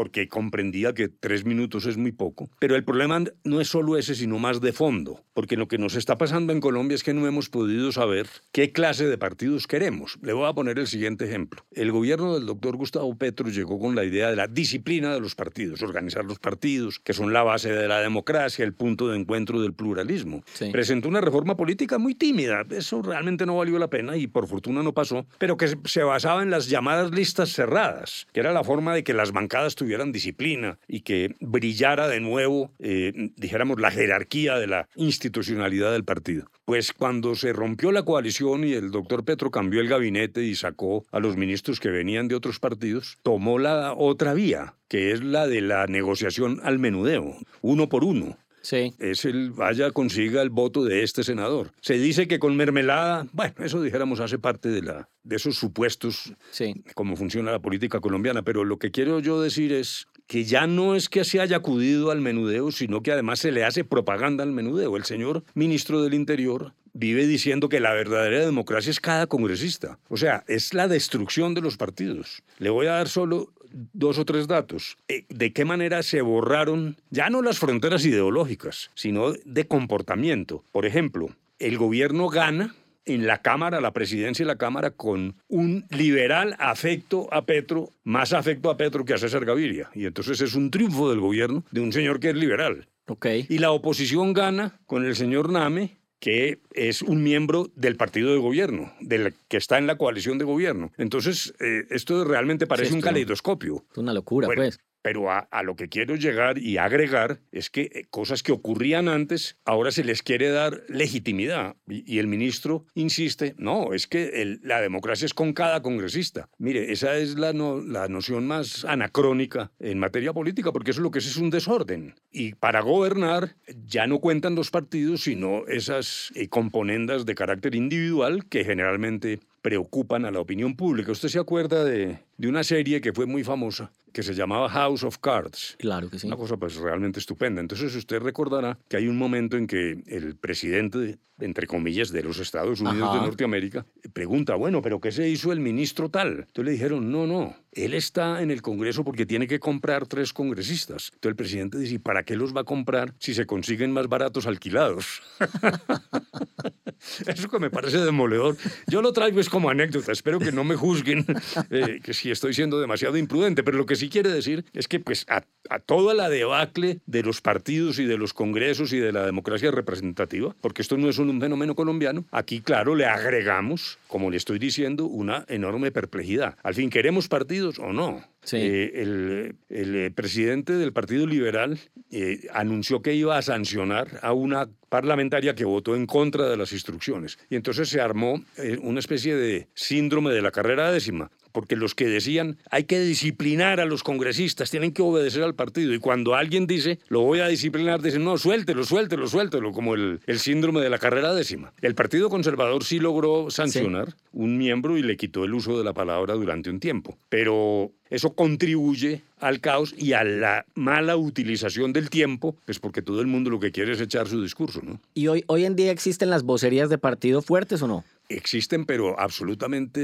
[0.00, 2.48] porque comprendía que tres minutos es muy poco.
[2.58, 5.94] Pero el problema no es solo ese, sino más de fondo, porque lo que nos
[5.94, 10.18] está pasando en Colombia es que no hemos podido saber qué clase de partidos queremos.
[10.22, 11.66] Le voy a poner el siguiente ejemplo.
[11.70, 15.34] El gobierno del doctor Gustavo Petro llegó con la idea de la disciplina de los
[15.34, 19.60] partidos, organizar los partidos, que son la base de la democracia, el punto de encuentro
[19.60, 20.42] del pluralismo.
[20.72, 24.82] Presentó una reforma política muy tímida, eso realmente no valió la pena y por fortuna
[24.82, 28.94] no pasó, pero que se basaba en las llamadas listas cerradas, que era la forma
[28.94, 34.58] de que las bancadas tuvieran disciplina y que brillara de nuevo, eh, dijéramos, la jerarquía
[34.58, 36.50] de la institucionalidad del partido.
[36.64, 41.04] Pues cuando se rompió la coalición y el doctor Petro cambió el gabinete y sacó
[41.10, 45.46] a los ministros que venían de otros partidos, tomó la otra vía, que es la
[45.46, 48.38] de la negociación al menudeo, uno por uno.
[48.62, 48.94] Sí.
[48.98, 51.72] Es el vaya consiga el voto de este senador.
[51.80, 56.32] Se dice que con mermelada, bueno, eso dijéramos hace parte de la de esos supuestos
[56.50, 56.82] sí.
[56.94, 60.94] cómo funciona la política colombiana, pero lo que quiero yo decir es que ya no
[60.94, 64.52] es que se haya acudido al menudeo, sino que además se le hace propaganda al
[64.52, 64.96] menudeo.
[64.96, 69.98] El señor ministro del Interior vive diciendo que la verdadera democracia es cada congresista.
[70.08, 72.42] O sea, es la destrucción de los partidos.
[72.58, 74.96] Le voy a dar solo dos o tres datos.
[75.08, 80.64] Eh, ¿De qué manera se borraron ya no las fronteras ideológicas, sino de comportamiento?
[80.72, 85.84] Por ejemplo, el gobierno gana en la Cámara, la presidencia y la Cámara, con un
[85.90, 89.90] liberal afecto a Petro, más afecto a Petro que a César Gaviria.
[89.94, 92.86] Y entonces es un triunfo del gobierno de un señor que es liberal.
[93.06, 93.46] Okay.
[93.48, 98.38] Y la oposición gana con el señor Name, que es un miembro del partido de
[98.38, 100.92] gobierno, del que está en la coalición de gobierno.
[100.98, 103.84] Entonces, eh, esto realmente parece un caleidoscopio.
[103.90, 104.78] Es una locura, pues.
[105.02, 109.56] Pero a, lo que quiero llegar y agregar es que eh, cosas que ocurrían antes,
[109.64, 111.76] ahora se les quiere dar legitimidad.
[111.88, 116.50] Y, el ministro insiste, no, es que la democracia es con cada congresista.
[116.58, 121.20] Mire, esa es la, la noción más anacrónica en materia política, porque eso lo que
[121.20, 122.14] es es un desorden.
[122.30, 128.46] Y para gobernar ya no cuentan los partidos, sino esas eh, componendas de carácter individual
[128.46, 131.12] que generalmente preocupan a la opinión pública.
[131.12, 135.04] ¿Usted se acuerda de, de una serie que fue muy famosa, que se llamaba House
[135.04, 135.76] of Cards.
[135.78, 136.26] Claro que sí.
[136.26, 137.60] Una cosa pues realmente estupenda.
[137.60, 142.38] Entonces usted recordará que hay un momento en que el presidente, entre comillas, de los
[142.38, 146.46] Estados Unidos de Norteamérica, pregunta, bueno, pero ¿qué se hizo el ministro tal?
[146.46, 150.32] Entonces le dijeron, no, no, él está en el Congreso porque tiene que comprar tres
[150.32, 151.10] congresistas.
[151.12, 154.08] Entonces el presidente dice, ¿y para qué los va a comprar si se consiguen más
[154.08, 155.22] baratos alquilados?
[157.26, 158.56] Eso que me parece demoledor.
[158.86, 160.12] Yo lo traigo es como anécdota.
[160.12, 161.24] Espero que no me juzguen
[161.70, 163.62] eh, que si estoy siendo demasiado imprudente.
[163.62, 167.22] Pero lo que sí quiere decir es que pues, a, a toda la debacle de
[167.22, 171.18] los partidos y de los congresos y de la democracia representativa, porque esto no es
[171.18, 176.56] un fenómeno colombiano, aquí, claro, le agregamos, como le estoy diciendo, una enorme perplejidad.
[176.62, 178.24] Al fin, ¿queremos partidos o no?
[178.52, 181.78] Eh, el, el, presidente del Partido Liberal
[182.10, 186.72] eh, anunció que iba a sancionar a una parlamentaria que votó en contra de las
[186.72, 187.38] instrucciones.
[187.50, 191.94] Y entonces se armó eh, una especie de síndrome de la carrera décima, porque los
[191.94, 196.34] que decían hay que disciplinar a los congresistas, tienen que obedecer al partido, y cuando
[196.34, 200.80] alguien dice lo voy a disciplinar, dicen no, suéltelo, suéltelo, suéltelo, como el, el síndrome
[200.80, 201.72] de la carrera décima.
[201.80, 205.92] El Partido Conservador sí logró sancionar un miembro y le quitó el uso de la
[205.92, 212.10] palabra durante un tiempo, pero eso contribuye al caos y a la mala utilización del
[212.10, 215.00] tiempo, pues porque todo el mundo lo que quiere es echar su discurso, ¿no?
[215.14, 218.04] ¿Y hoy, hoy en día existen las vocerías de partido fuertes o no?
[218.30, 220.00] Existen, pero absolutamente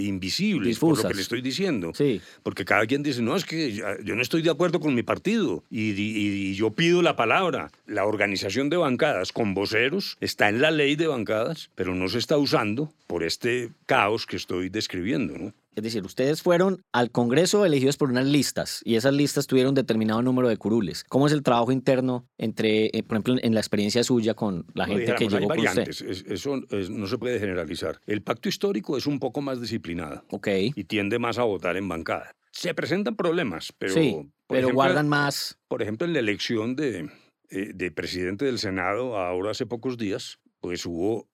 [0.00, 1.92] invisibles, por lo que le estoy diciendo.
[1.94, 2.20] Sí.
[2.42, 5.64] Porque cada quien dice, no, es que yo no estoy de acuerdo con mi partido
[5.70, 7.70] y, y, yo pido la palabra.
[7.86, 12.18] La organización de bancadas con voceros está en la ley de bancadas, pero no se
[12.18, 15.54] está usando por este caos que estoy describiendo, ¿no?
[15.78, 19.74] Es decir, ustedes fueron al Congreso elegidos por unas listas y esas listas tuvieron un
[19.76, 21.04] determinado número de curules.
[21.04, 24.86] ¿Cómo es el trabajo interno entre, eh, por ejemplo, en la experiencia suya con la
[24.86, 25.88] gente que llegó con usted?
[25.88, 26.56] Eso
[26.90, 28.00] no se puede generalizar.
[28.06, 30.48] El pacto histórico es un poco más disciplinado Ok.
[30.74, 32.32] y tiende más a votar en bancada.
[32.50, 33.94] Se presentan problemas, pero...
[33.94, 34.16] Sí,
[34.48, 35.60] pero guardan más...
[35.68, 37.08] Por ejemplo, en la elección de,
[37.50, 41.28] eh, de presidente del Senado ahora hace pocos días, pues hubo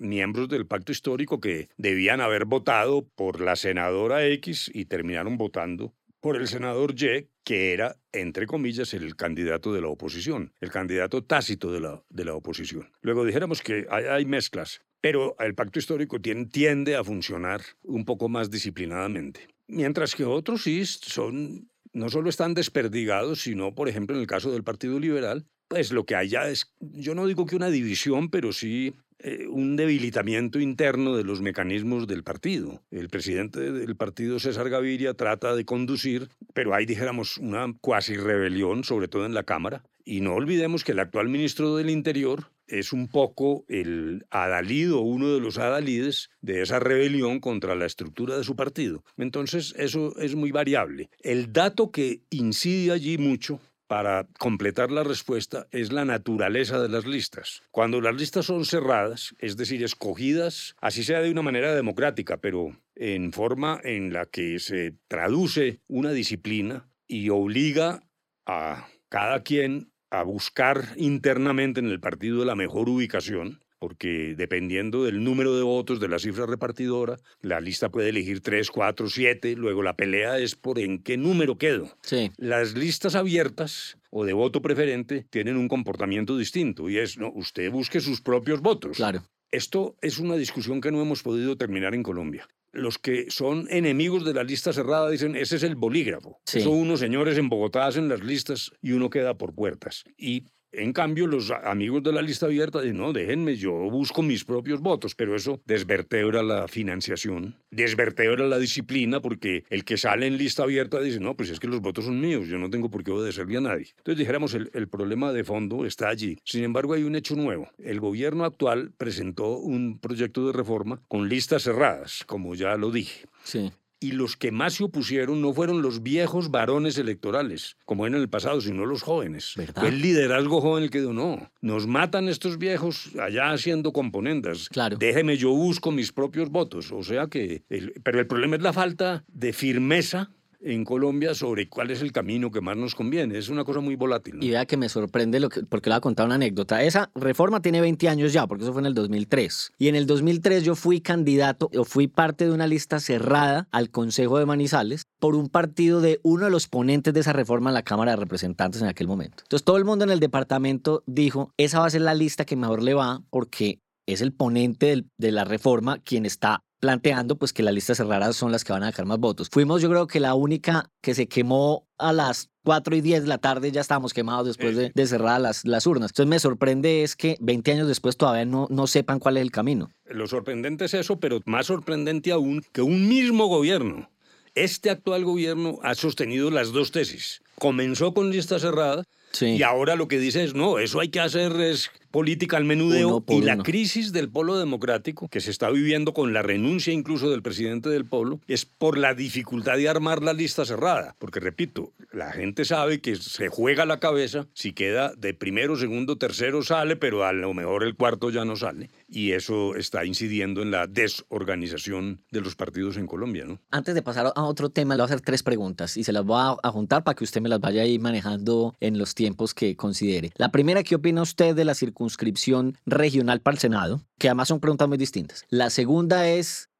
[0.00, 5.94] miembros del pacto histórico que debían haber votado por la senadora X y terminaron votando
[6.20, 11.24] por el senador Y, que era, entre comillas, el candidato de la oposición, el candidato
[11.24, 12.90] tácito de la, de la oposición.
[13.00, 14.82] Luego dijéramos que hay, hay mezclas.
[15.00, 19.48] pero el pacto histórico tiende a funcionar un poco más disciplinadamente.
[19.66, 24.52] Mientras que otros sí son, no solo están desperdigados, sino, por ejemplo, en el caso
[24.52, 28.52] del Partido Liberal, pues lo que haya es, yo no digo que una división, pero
[28.52, 32.82] sí eh, un debilitamiento interno de los mecanismos del partido.
[32.90, 38.82] El presidente del partido, César Gaviria, trata de conducir, pero hay, dijéramos, una cuasi rebelión,
[38.84, 39.84] sobre todo en la Cámara.
[40.04, 45.00] Y no olvidemos que el actual ministro del Interior es un poco el adalid o
[45.00, 49.04] uno de los adalides de esa rebelión contra la estructura de su partido.
[49.16, 51.10] Entonces, eso es muy variable.
[51.20, 57.06] El dato que incide allí mucho para completar la respuesta es la naturaleza de las
[57.06, 57.64] listas.
[57.72, 62.80] Cuando las listas son cerradas, es decir, escogidas, así sea de una manera democrática, pero
[62.94, 68.04] en forma en la que se traduce una disciplina y obliga
[68.46, 75.24] a cada quien a buscar internamente en el partido la mejor ubicación, porque dependiendo del
[75.24, 79.82] número de votos de la cifra repartidora, la lista puede elegir 3, 4, 7, luego
[79.82, 81.96] la pelea es por en qué número quedo.
[82.02, 82.30] Sí.
[82.36, 87.72] Las listas abiertas o de voto preferente tienen un comportamiento distinto y es, no, usted
[87.72, 88.98] busque sus propios votos.
[88.98, 89.24] Claro.
[89.50, 94.24] Esto es una discusión que no hemos podido terminar en Colombia los que son enemigos
[94.24, 96.40] de la lista cerrada dicen, ese es el bolígrafo.
[96.44, 100.04] Son unos señores en Bogotá hacen las listas y uno queda por puertas.
[100.16, 104.44] Y en cambio, los amigos de la lista abierta dicen, no, déjenme, yo busco mis
[104.44, 110.38] propios votos, pero eso desvertebra la financiación, desvertebra la disciplina, porque el que sale en
[110.38, 113.02] lista abierta dice, no, pues es que los votos son míos, yo no tengo por
[113.02, 113.88] qué obedecerle a nadie.
[113.98, 116.38] Entonces dijéramos, el, el problema de fondo está allí.
[116.44, 117.68] Sin embargo, hay un hecho nuevo.
[117.78, 123.26] El gobierno actual presentó un proyecto de reforma con listas cerradas, como ya lo dije.
[123.42, 128.14] Sí y los que más se opusieron no fueron los viejos varones electorales, como en
[128.14, 129.52] el pasado, sino los jóvenes.
[129.56, 129.84] ¿Verdad?
[129.86, 134.68] el liderazgo joven el que dijo, no, nos matan estos viejos allá haciendo componendas.
[134.70, 134.96] Claro.
[134.96, 136.90] Déjeme, yo busco mis propios votos.
[136.92, 137.62] O sea que,
[138.02, 140.30] pero el problema es la falta de firmeza
[140.62, 143.38] en Colombia sobre cuál es el camino que más nos conviene.
[143.38, 144.42] Es una cosa muy volátil.
[144.42, 146.82] Y vea que me sorprende lo que, porque le voy a contar una anécdota.
[146.82, 149.72] Esa reforma tiene 20 años ya, porque eso fue en el 2003.
[149.78, 153.90] Y en el 2003 yo fui candidato, o fui parte de una lista cerrada al
[153.90, 157.74] Consejo de Manizales por un partido de uno de los ponentes de esa reforma en
[157.74, 159.42] la Cámara de Representantes en aquel momento.
[159.42, 162.56] Entonces todo el mundo en el departamento dijo, esa va a ser la lista que
[162.56, 167.62] mejor le va porque es el ponente de la reforma quien está planteando pues que
[167.62, 169.48] las listas cerradas son las que van a dejar más votos.
[169.50, 173.28] Fuimos yo creo que la única que se quemó a las 4 y 10 de
[173.28, 176.10] la tarde, ya estábamos quemados después de, de cerrar las, las urnas.
[176.10, 179.50] Entonces me sorprende es que 20 años después todavía no, no sepan cuál es el
[179.50, 179.90] camino.
[180.06, 184.10] Lo sorprendente es eso, pero más sorprendente aún que un mismo gobierno,
[184.54, 187.42] este actual gobierno ha sostenido las dos tesis.
[187.58, 189.04] Comenzó con lista cerrada
[189.40, 193.24] y ahora lo que dice es, no, eso hay que hacer es política al menudeo
[193.28, 197.42] y la crisis del polo democrático que se está viviendo con la renuncia incluso del
[197.42, 201.14] presidente del polo es por la dificultad de armar la lista cerrada.
[201.18, 206.16] Porque repito, la gente sabe que se juega la cabeza, si queda de primero, segundo,
[206.18, 208.90] tercero sale, pero a lo mejor el cuarto ya no sale.
[209.08, 213.44] Y eso está incidiendo en la desorganización de los partidos en Colombia.
[213.44, 213.60] ¿no?
[213.70, 216.24] Antes de pasar a otro tema, le voy a hacer tres preguntas y se las
[216.24, 219.76] voy a juntar para que usted me las vaya ahí manejando en los tiempos que
[219.76, 220.30] considere.
[220.36, 224.02] La primera, ¿qué opina usted de la circunscripción regional para el Senado?
[224.18, 225.44] Que además son preguntas muy distintas.
[225.50, 226.70] La segunda es,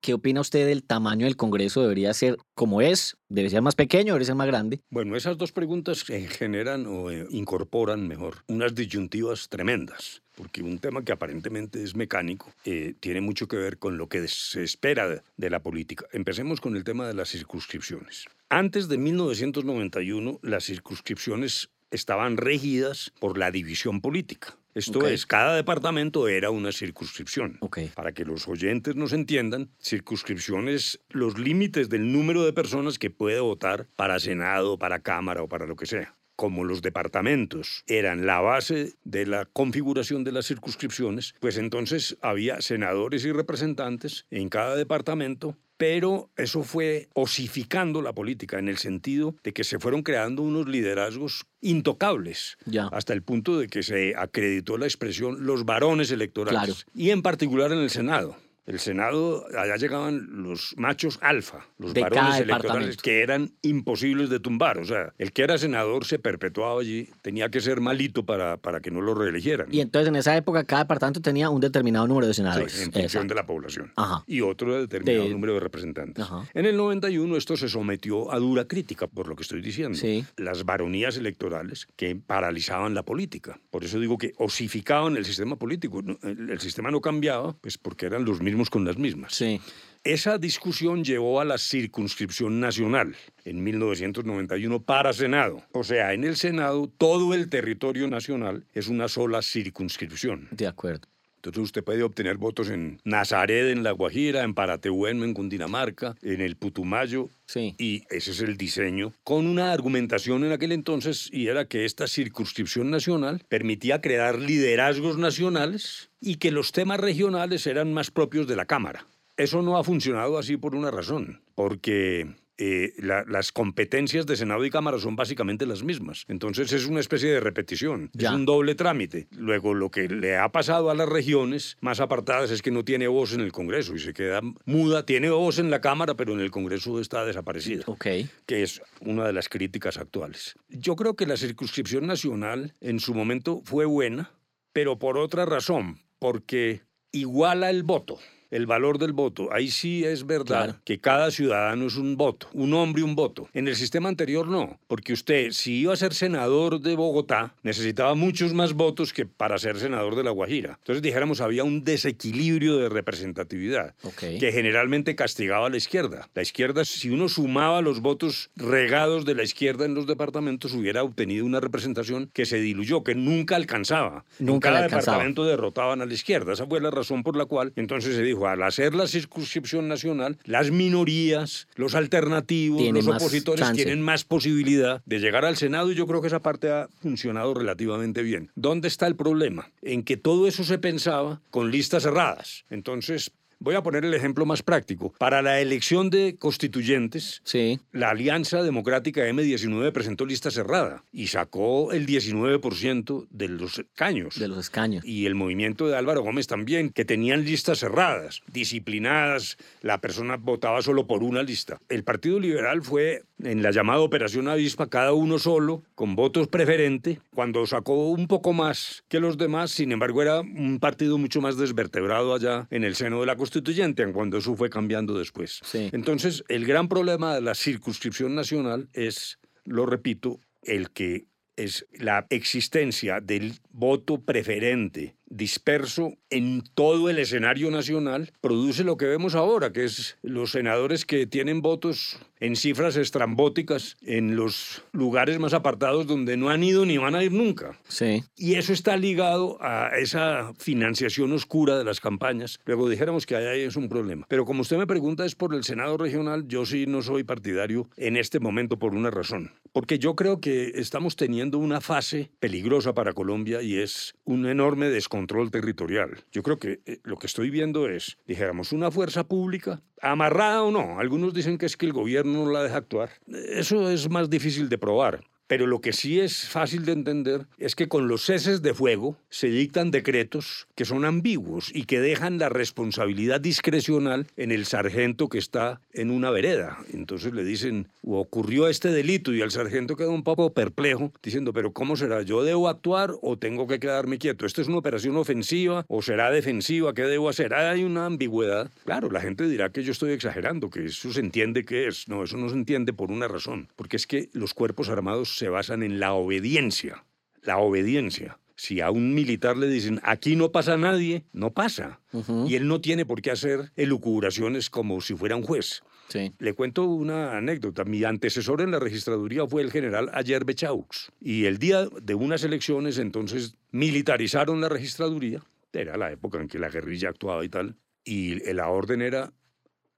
[0.00, 1.82] ¿qué opina usted del tamaño del Congreso?
[1.82, 3.16] ¿Debería ser como es?
[3.28, 4.14] ¿Debe ser más pequeño?
[4.14, 4.80] ¿Debe ser más grande?
[4.90, 11.02] Bueno, esas dos preguntas generan o eh, incorporan mejor unas disyuntivas tremendas porque un tema
[11.02, 15.50] que aparentemente es mecánico eh, tiene mucho que ver con lo que se espera de
[15.50, 16.06] la política.
[16.12, 18.26] Empecemos con el tema de las circunscripciones.
[18.48, 24.56] Antes de 1991, las circunscripciones estaban regidas por la división política.
[24.74, 27.58] Esto es, cada departamento era una circunscripción.
[27.94, 33.08] Para que los oyentes nos entiendan, circunscripción es los límites del número de personas que
[33.08, 38.26] puede votar para Senado, para Cámara o para lo que sea como los departamentos eran
[38.26, 44.48] la base de la configuración de las circunscripciones, pues entonces había senadores y representantes en
[44.48, 50.02] cada departamento pero eso fue osificando la política en el sentido de que se fueron
[50.02, 52.56] creando unos liderazgos intocables,
[52.92, 57.72] hasta el punto de que se acreditó la expresión los varones electorales, y en particular
[57.72, 58.36] en el Senado.
[58.66, 64.78] El Senado, allá llegaban los machos alfa, los varones electorales que eran imposibles de tumbar.
[64.78, 68.80] O sea, el que era senador se perpetuaba allí, tenía que ser malito para, para
[68.80, 69.68] que no lo reeligieran.
[69.70, 72.72] Y entonces en esa época cada departamento tenía un determinado número de senadores.
[72.72, 73.92] Sí, en función de la población.
[74.26, 76.26] Y otro determinado número de representantes.
[76.54, 79.98] En el 91 esto se sometió a dura crítica, por lo que estoy diciendo.
[80.36, 83.60] Las baronías electorales que paralizaban la política.
[83.70, 86.02] Por eso digo que osificaban el sistema político.
[86.22, 89.34] El, sistema no cambiaba, pues porque eran los mismos con las mismas.
[89.34, 89.60] Sí.
[90.04, 95.64] Esa discusión llevó a la circunscripción nacional en 1991 para Senado.
[95.72, 100.46] O sea, en el Senado todo el territorio nacional es una sola circunscripción.
[100.52, 101.08] De acuerdo.
[101.46, 106.40] Entonces usted puede obtener votos en Nazaret, en La Guajira, en Paratehueno, en Cundinamarca, en
[106.40, 107.28] el Putumayo.
[107.46, 107.74] Sí.
[107.78, 112.08] Y ese es el diseño, con una argumentación en aquel entonces, y era que esta
[112.08, 118.56] circunscripción nacional permitía crear liderazgos nacionales y que los temas regionales eran más propios de
[118.56, 119.06] la Cámara.
[119.36, 122.26] Eso no ha funcionado así por una razón, porque
[122.58, 126.24] eh, las competencias de Senado y Cámara son básicamente las mismas.
[126.28, 129.28] Entonces es una especie de repetición, es un doble trámite.
[129.32, 133.08] Luego lo que le ha pasado a las regiones más apartadas es que no tiene
[133.08, 136.40] voz en el Congreso y se queda muda, tiene voz en la Cámara, pero en
[136.40, 138.28] el Congreso está desaparecida, okay.
[138.46, 140.54] que es una de las críticas actuales.
[140.68, 144.30] Yo creo que la circunscripción nacional en su momento fue buena,
[144.72, 148.18] pero por otra razón, porque iguala el voto
[148.56, 149.48] el valor del voto.
[149.52, 153.48] Ahí sí es verdad que cada ciudadano es un voto, un hombre un voto.
[153.52, 158.14] En el sistema anterior no, porque usted, si iba a ser senador de Bogotá, necesitaba
[158.14, 160.78] muchos más votos que para ser senador de La Guajira.
[160.78, 166.28] Entonces, dijéramos, había un desequilibrio de representatividad que generalmente castigaba a la izquierda.
[166.34, 171.02] La izquierda, si uno sumaba los votos regados de la izquierda en los departamentos, hubiera
[171.02, 174.24] obtenido una representación que se diluyó, que nunca alcanzaba.
[174.38, 175.18] Nunca en cada alcanzaba.
[175.18, 176.54] departamento derrotaban a la izquierda.
[176.54, 180.38] Esa fue la razón por la cual entonces se dijo al hacer la circunscripción nacional,
[180.44, 186.06] las minorías, los alternativos, los opositores tienen más posibilidad de llegar al Senado y yo
[186.06, 188.50] creo que esa parte ha funcionado relativamente bien.
[188.54, 189.70] ¿Dónde está el problema?
[189.82, 192.64] En que todo eso se pensaba con listas cerradas.
[192.70, 195.14] Entonces, Voy a poner el ejemplo más práctico.
[195.18, 197.80] Para la elección de constituyentes, sí.
[197.90, 204.38] la Alianza Democrática M19 presentó lista cerrada y sacó el 19% de los escaños.
[204.38, 205.04] De los escaños.
[205.04, 209.56] Y el movimiento de Álvaro Gómez también, que tenían listas cerradas, disciplinadas.
[209.80, 211.80] La persona votaba solo por una lista.
[211.88, 217.20] El Partido Liberal fue en la llamada Operación Avispa, cada uno solo, con votos preferente,
[217.34, 221.56] cuando sacó un poco más que los demás, sin embargo era un partido mucho más
[221.56, 225.60] desvertebrado allá en el seno de la constituyente, cuando eso fue cambiando después.
[225.72, 232.26] Entonces, el gran problema de la circunscripción nacional es, lo repito, el que es la
[232.30, 239.72] existencia del voto preferente disperso en todo el escenario nacional, produce lo que vemos ahora,
[239.72, 246.06] que es los senadores que tienen votos en cifras estrambóticas en los lugares más apartados
[246.06, 247.78] donde no han ido ni van a ir nunca.
[247.88, 248.24] Sí.
[248.36, 252.60] Y eso está ligado a esa financiación oscura de las campañas.
[252.66, 254.26] Luego dijéramos que ahí es un problema.
[254.28, 257.88] Pero como usted me pregunta es por el Senado regional, yo sí no soy partidario
[257.96, 259.52] en este momento por una razón.
[259.76, 264.88] Porque yo creo que estamos teniendo una fase peligrosa para Colombia y es un enorme
[264.88, 266.24] descontrol territorial.
[266.32, 270.70] Yo creo que eh, lo que estoy viendo es, dijéramos, una fuerza pública, amarrada o
[270.70, 270.98] no.
[270.98, 273.10] Algunos dicen que es que el gobierno no la deja actuar.
[273.26, 275.22] Eso es más difícil de probar.
[275.46, 279.16] Pero lo que sí es fácil de entender es que con los ceses de fuego
[279.30, 285.28] se dictan decretos que son ambiguos y que dejan la responsabilidad discrecional en el sargento
[285.28, 286.78] que está en una vereda.
[286.92, 291.72] Entonces le dicen, ocurrió este delito y el sargento queda un poco perplejo diciendo, pero
[291.72, 292.22] ¿cómo será?
[292.22, 294.46] ¿Yo debo actuar o tengo que quedarme quieto?
[294.46, 296.92] ¿Esto es una operación ofensiva o será defensiva?
[296.94, 297.54] ¿Qué debo hacer?
[297.54, 298.70] Hay una ambigüedad.
[298.84, 302.08] Claro, la gente dirá que yo estoy exagerando, que eso se entiende que es.
[302.08, 305.50] No, eso no se entiende por una razón, porque es que los cuerpos armados se
[305.50, 307.04] basan en la obediencia.
[307.42, 308.38] La obediencia.
[308.54, 312.00] Si a un militar le dicen, aquí no pasa nadie, no pasa.
[312.46, 315.82] Y él no tiene por qué hacer elucubraciones como si fuera un juez.
[316.08, 316.32] Sí.
[316.38, 317.84] Le cuento una anécdota.
[317.84, 321.12] Mi antecesor en la registraduría fue el general Ayer Bechaux.
[321.20, 325.42] Y el día de unas elecciones, entonces, militarizaron la registraduría.
[325.74, 327.76] Era la época en que la guerrilla actuaba y tal.
[328.04, 329.34] Y la orden era,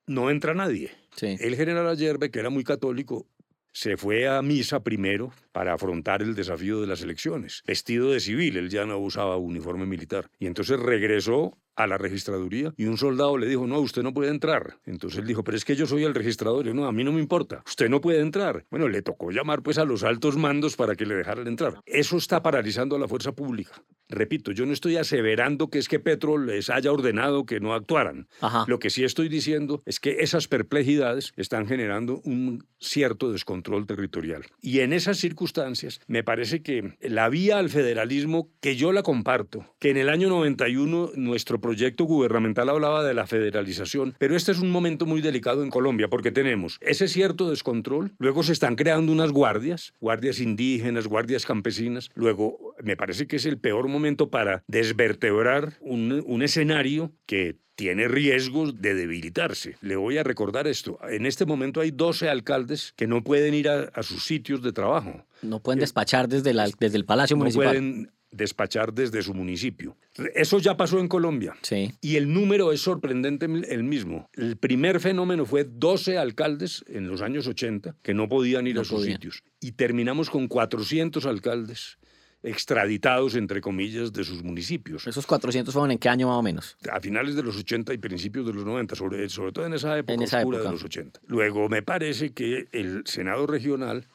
[0.08, 0.90] no entra nadie.
[1.14, 1.36] Sí.
[1.38, 3.28] El general Ayerbe, que era muy católico,
[3.72, 7.62] se fue a misa primero para afrontar el desafío de las elecciones.
[7.66, 10.30] Vestido de civil, él ya no usaba uniforme militar.
[10.38, 14.30] Y entonces regresó a la registraduría y un soldado le dijo, no, usted no puede
[14.30, 14.78] entrar.
[14.84, 16.66] Entonces él dijo, pero es que yo soy el registrador.
[16.66, 18.66] Y no, a mí no me importa, usted no puede entrar.
[18.70, 21.80] Bueno, le tocó llamar pues a los altos mandos para que le dejaran entrar.
[21.86, 23.82] Eso está paralizando a la fuerza pública.
[24.08, 28.26] Repito, yo no estoy aseverando que es que Petro les haya ordenado que no actuaran.
[28.66, 34.46] Lo que sí estoy diciendo es que esas perplejidades están generando un cierto descontrol territorial.
[34.62, 39.74] Y en esas circunstancias me parece que la vía al federalismo, que yo la comparto,
[39.78, 44.58] que en el año 91 nuestro proyecto gubernamental hablaba de la federalización, pero este es
[44.58, 49.12] un momento muy delicado en Colombia porque tenemos ese cierto descontrol, luego se están creando
[49.12, 54.64] unas guardias, guardias indígenas, guardias campesinas, luego me parece que es el peor momento para
[54.66, 59.76] desvertebrar un, un escenario que tiene riesgos de debilitarse.
[59.82, 60.98] Le voy a recordar esto.
[61.08, 65.24] En este momento hay 12 alcaldes que no pueden ir a, sus sitios de trabajo.
[65.42, 69.96] No pueden despachar desde, la, desde el Palacio Municipal despachar desde su municipio.
[70.34, 71.54] Eso ya pasó en Colombia.
[71.62, 71.92] Sí.
[72.00, 74.28] Y el número es sorprendente el mismo.
[74.34, 78.84] El primer fenómeno fue 12 alcaldes en los años 80 que no podían ir a
[78.84, 79.42] sus sitios.
[79.60, 81.98] Y terminamos con 400 alcaldes
[82.42, 85.06] extraditados, entre comillas, de sus municipios.
[85.06, 86.76] ¿Esos 400 fueron en qué año más o menos?
[86.90, 89.98] A finales de los 80 y principios de los 90, sobre, sobre todo en esa
[89.98, 91.20] época oscura de los 80.
[91.26, 94.06] Luego me parece que el Senado regional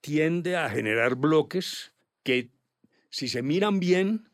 [0.00, 1.92] tiende a generar bloques
[2.24, 2.50] que
[3.10, 4.28] si se miran bien,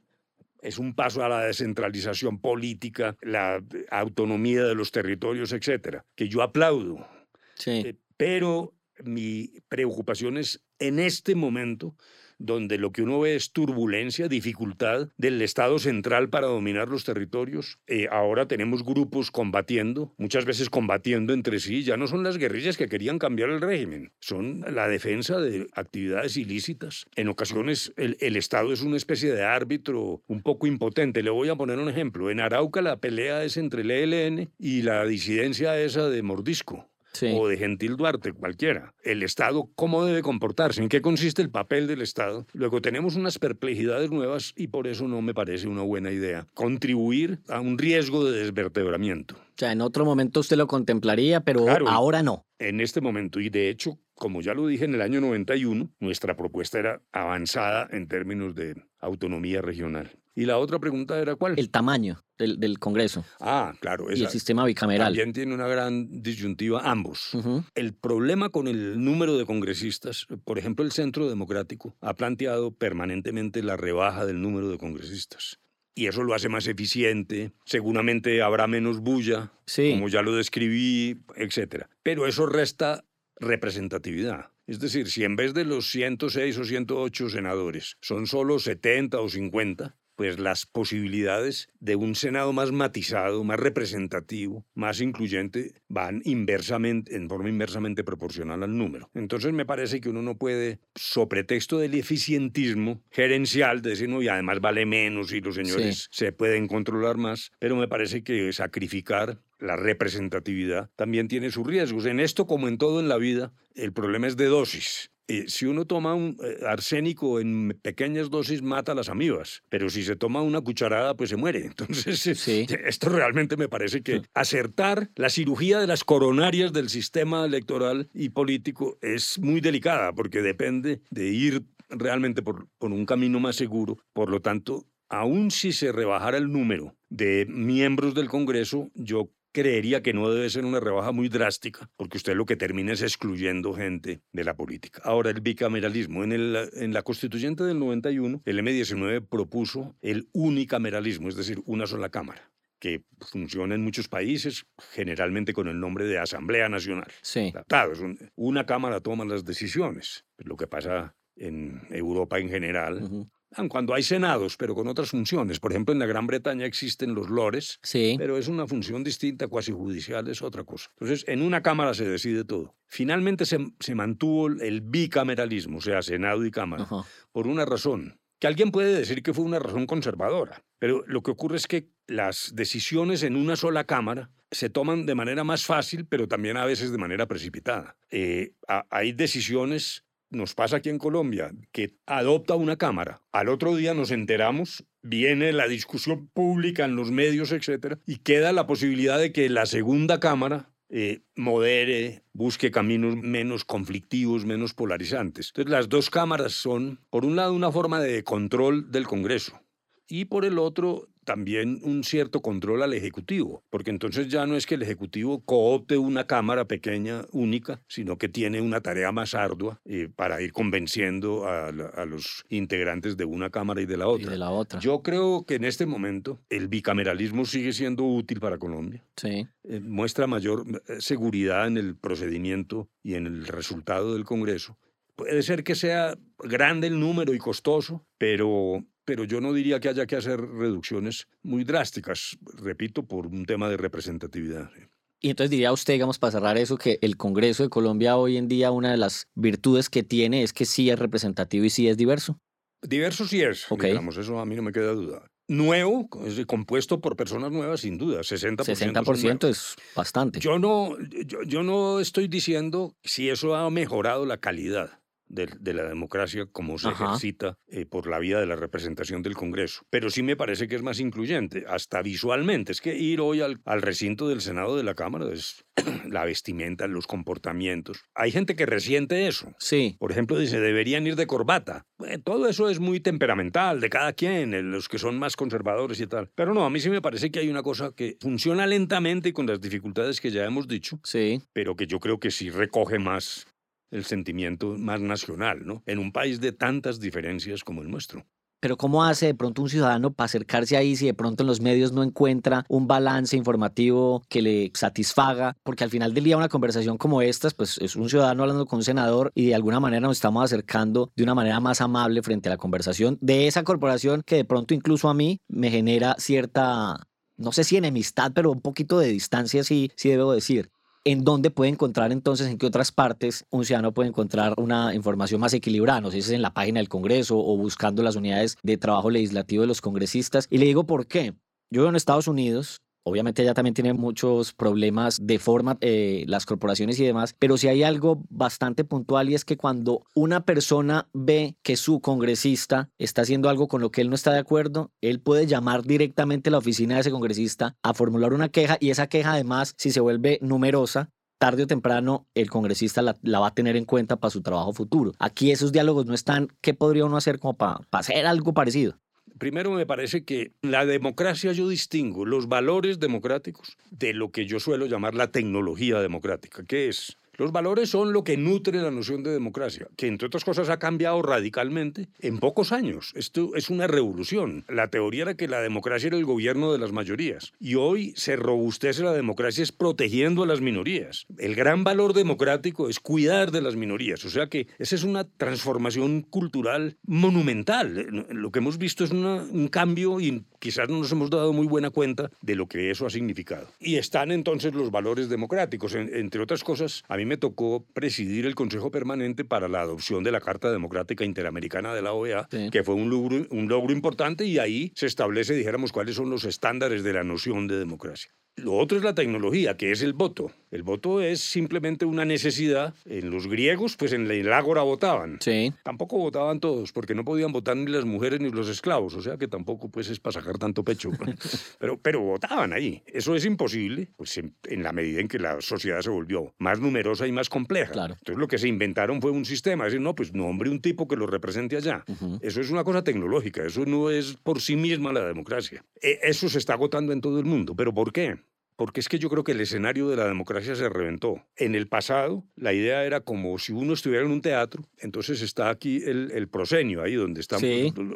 [0.62, 6.42] es un paso a la descentralización política, la autonomía de los territorios, etcétera, que yo
[6.42, 7.06] aplaudo.
[7.54, 7.82] Sí.
[7.84, 8.74] Eh, pero
[9.04, 11.96] mi preocupación es en este momento
[12.39, 17.78] donde lo que uno ve es turbulencia, dificultad del Estado central para dominar los territorios.
[17.86, 21.82] Eh, ahora tenemos grupos combatiendo, muchas veces combatiendo entre sí.
[21.82, 26.36] Ya no son las guerrillas que querían cambiar el régimen, son la defensa de actividades
[26.36, 27.07] ilícitas.
[27.16, 31.22] En ocasiones el, el Estado es una especie de árbitro un poco impotente.
[31.22, 32.30] Le voy a poner un ejemplo.
[32.30, 36.89] En Arauca la pelea es entre el ELN y la disidencia esa de Mordisco
[37.22, 38.94] o de Gentil Duarte, cualquiera.
[39.02, 40.82] El Estado, ¿cómo debe comportarse?
[40.82, 42.46] ¿En qué consiste el papel del Estado?
[42.52, 47.40] Luego tenemos unas perplejidades nuevas y por eso no me parece una buena idea contribuir
[47.48, 49.34] a un riesgo de desvertebramiento.
[49.36, 52.46] O sea, en otro momento usted lo contemplaría, pero ahora no.
[52.58, 56.36] En este momento, y de hecho, como ya lo dije en el año 91, nuestra
[56.36, 60.10] propuesta era avanzada en términos de autonomía regional.
[60.39, 61.55] Y la otra pregunta era cuál?
[61.59, 63.24] El tamaño del, Congreso.
[63.41, 64.07] Ah, claro.
[64.14, 65.09] y el sistema bicameral.
[65.09, 67.36] También tiene una gran disyuntiva ambos.
[67.74, 73.64] El problema con el número de congresistas, por ejemplo, el Centro Democrático ha planteado permanentemente
[73.64, 75.59] la rebaja del número de congresistas
[75.97, 77.51] y eso lo hace más eficiente.
[77.64, 81.86] Seguramente habrá menos bulla, como ya lo describí, etc.
[82.05, 83.05] Pero eso resta
[83.41, 84.53] representatividad.
[84.68, 89.28] Es decir, si en vez de los 106 o 108 senadores son solo 70 o
[89.28, 97.14] 50, pues las posibilidades de un Senado más matizado, más representativo, más incluyente, van inversamente,
[97.14, 99.10] en forma inversamente proporcional al número.
[99.14, 104.26] Entonces me parece que uno no puede, sobre texto del eficientismo gerencial, decir, no, y
[104.26, 109.40] además vale menos y los señores se pueden controlar más, pero me parece que sacrificar
[109.60, 112.06] la representatividad también tiene sus riesgos.
[112.06, 115.12] En esto, como en todo en la vida, el problema es de dosis.
[115.28, 120.02] Eh, si uno toma un eh, arsénico en pequeñas dosis mata las amibas, pero si
[120.02, 121.66] se toma una cucharada pues se muere.
[121.66, 128.08] Entonces, esto realmente me parece que acertar la cirugía de las coronarias del sistema electoral
[128.14, 133.56] y político es muy delicada porque depende de ir realmente por, por un camino más
[133.56, 133.98] seguro.
[134.14, 140.02] Por lo tanto, aun si se rebajara el número de miembros del Congreso, yo creería
[140.02, 143.74] que no debe ser una rebaja muy drástica, porque usted lo que termina es excluyendo
[143.74, 145.02] gente de la política.
[145.04, 146.22] Ahora, el bicameralismo.
[146.22, 151.86] En, el, en la constituyente del 91, el M19 propuso el unicameralismo, es decir, una
[151.86, 157.09] sola cámara que funciona en muchos países, generalmente con el nombre de Asamblea Nacional.
[157.22, 157.52] Sí.
[157.66, 157.94] Claro,
[158.36, 160.24] una cámara toma las decisiones.
[160.36, 163.28] Lo que pasa en Europa en general
[163.68, 165.61] cuando hay senados, pero con otras funciones.
[165.61, 168.14] Por ejemplo, en la Gran Bretaña existen los lores, sí.
[168.18, 170.90] pero es una función distinta, cuasi judicial, es otra cosa.
[171.01, 172.76] Entonces, en una Cámara se decide todo.
[172.86, 176.86] Finalmente se, se mantuvo el bicameralismo, o sea, Senado y Cámara,
[177.32, 181.30] por una razón, que alguien puede decir que fue una razón conservadora, pero lo que
[181.30, 186.07] ocurre es que las decisiones en una sola Cámara se toman de manera más fácil,
[186.07, 187.96] pero también a veces de manera precipitada.
[188.11, 188.55] Eh,
[188.90, 194.10] hay decisiones nos pasa aquí en Colombia, que adopta una Cámara, al otro día nos
[194.10, 199.48] enteramos, viene la discusión pública en los medios, etcétera, y queda la posibilidad de que
[199.48, 205.48] la segunda Cámara eh, modere, busque caminos menos conflictivos, menos polarizantes.
[205.48, 209.60] Entonces las dos cámaras son, por un lado, una forma de control del Congreso
[210.08, 214.64] y por el otro también un cierto control al Ejecutivo, porque entonces ya no es
[214.64, 219.78] que el Ejecutivo coopte una Cámara pequeña, única, sino que tiene una tarea más ardua
[219.84, 221.70] eh, para ir convenciendo a,
[222.06, 224.30] los integrantes de una Cámara y de la otra.
[224.30, 224.80] de la otra.
[224.80, 229.04] Yo creo que en este momento el bicameralismo sigue siendo útil para Colombia.
[229.16, 229.46] Sí.
[229.64, 234.78] Eh, muestra mayor eh, seguridad en el procedimiento y en el resultado del Congreso.
[235.14, 239.88] Puede ser que sea grande el número y costoso, pero pero yo no diría que
[239.88, 244.70] haya que hacer reducciones muy drásticas, repito, por un tema de representatividad.
[245.18, 248.48] Y entonces diría usted, digamos, para cerrar eso, que el Congreso de Colombia hoy en
[248.48, 251.96] día una de las virtudes que tiene es que sí es representativo y sí es
[251.96, 252.38] diverso.
[252.82, 255.26] Diverso sí es, digamos, eso a mí no me queda duda.
[255.48, 258.59] Nuevo, es compuesto por personas nuevas, sin duda, 60%.
[258.59, 260.38] 60% es bastante.
[260.38, 265.84] Yo no, yo, yo no estoy diciendo si eso ha mejorado la calidad de, la
[265.84, 269.82] democracia como se ejercita eh, por la vía de la representación del Congreso.
[269.90, 272.72] Pero sí me parece que es más incluyente, hasta visualmente.
[272.72, 275.64] Es que ir hoy al, al recinto del Senado de la Cámara es
[276.08, 278.04] la vestimenta, los comportamientos.
[278.14, 279.52] Hay gente que resiente eso.
[279.58, 279.96] Sí.
[279.98, 281.86] Por ejemplo, dice, deberían ir de corbata.
[282.24, 286.30] todo eso es muy temperamental de cada quien, los que son más conservadores y tal.
[286.34, 289.32] Pero no, a mí sí me parece que hay una cosa que funciona lentamente y
[289.32, 290.98] con las dificultades que ya hemos dicho.
[291.04, 291.42] Sí.
[291.52, 293.46] Pero que yo creo que sí recoge más
[293.91, 295.82] el sentimiento más nacional, ¿no?
[295.86, 298.26] En un país de tantas diferencias como el nuestro.
[298.61, 301.61] Pero ¿cómo hace de pronto un ciudadano para acercarse ahí si de pronto en los
[301.61, 305.57] medios no encuentra un balance informativo que le satisfaga?
[305.62, 308.78] Porque al final del día una conversación como esta, pues es un ciudadano hablando con
[308.78, 312.49] un senador y de alguna manera nos estamos acercando de una manera más amable frente
[312.49, 317.07] a la conversación de esa corporación que de pronto incluso a mí me genera cierta,
[317.36, 320.70] no sé si enemistad, pero un poquito de distancia sí, sí debo decir
[321.11, 325.40] en dónde puede encontrar entonces, en qué otras partes un ciudadano puede encontrar una información
[325.40, 328.59] más equilibrada, no sé si es en la página del Congreso o buscando las unidades
[328.62, 330.46] de trabajo legislativo de los congresistas.
[330.50, 331.34] Y le digo por qué.
[331.70, 336.46] Yo vivo en Estados Unidos, Obviamente ella también tiene muchos problemas de forma, eh, las
[336.46, 341.09] corporaciones y demás, pero si hay algo bastante puntual y es que cuando una persona
[341.12, 344.92] ve que su congresista está haciendo algo con lo que él no está de acuerdo,
[345.00, 348.90] él puede llamar directamente a la oficina de ese congresista a formular una queja y
[348.90, 353.54] esa queja además, si se vuelve numerosa, tarde o temprano el congresista la, va a
[353.54, 355.12] tener en cuenta para su trabajo futuro.
[355.18, 358.98] Aquí esos diálogos no están, ¿qué podría uno hacer como para hacer algo parecido?
[359.39, 364.61] Primero me parece que la democracia yo distingo los valores democráticos de lo que yo
[364.61, 369.22] suelo llamar la tecnología democrática, que es los valores son lo que nutre la noción
[369.22, 373.12] de democracia, que entre otras cosas ha cambiado radicalmente en pocos años.
[373.14, 374.64] Esto es una revolución.
[374.68, 378.34] La teoría era que la democracia era el gobierno de las mayorías y hoy se
[378.34, 381.26] robustece la democracia es protegiendo a las minorías.
[381.39, 385.22] El gran valor democrático es cuidar de las minorías, o sea que esa es una
[385.22, 388.26] transformación cultural monumental.
[388.30, 391.91] Lo que hemos visto es un cambio y quizás no nos hemos dado muy buena
[391.91, 393.68] cuenta de lo que eso ha significado.
[393.78, 398.54] Y están entonces los valores democráticos, entre otras cosas, a mí me tocó presidir el
[398.54, 402.94] Consejo Permanente para la adopción de la Carta Democrática Interamericana de la OEA, que fue
[402.94, 407.12] un logro, un logro importante y ahí se establece, dijéramos, cuáles son los estándares de
[407.12, 408.32] la noción de democracia.
[408.59, 410.50] Lo otro es la tecnología, que es el voto.
[410.70, 412.94] El voto es simplemente una necesidad.
[413.06, 415.38] En los griegos, pues en el ágora votaban.
[415.40, 415.72] Sí.
[415.82, 419.14] Tampoco votaban todos, porque no podían votar ni las mujeres ni los esclavos.
[419.14, 421.11] O sea que tampoco pues es para sacar tanto pecho.
[421.78, 423.02] pero, pero votaban ahí.
[423.06, 427.26] Eso es imposible, pues en, la medida en que la sociedad se volvió más numerosa
[427.26, 427.92] y más compleja.
[427.92, 428.14] Claro.
[428.14, 429.86] Entonces lo que se inventaron fue un sistema.
[429.86, 432.04] Es decir, no, pues nombre un tipo que lo represente allá.
[432.40, 433.64] Eso es una cosa tecnológica.
[433.64, 435.84] Eso no es por sí misma la democracia.
[436.00, 437.74] E, eso se está agotando en todo el mundo.
[437.74, 438.36] ¿Pero por qué?
[438.78, 441.44] Porque es que yo creo que el escenario de la democracia se reventó.
[441.56, 445.68] En el pasado, la idea era como si uno estuviera en un teatro, entonces está
[445.68, 447.60] aquí el, el proscenio, ahí donde están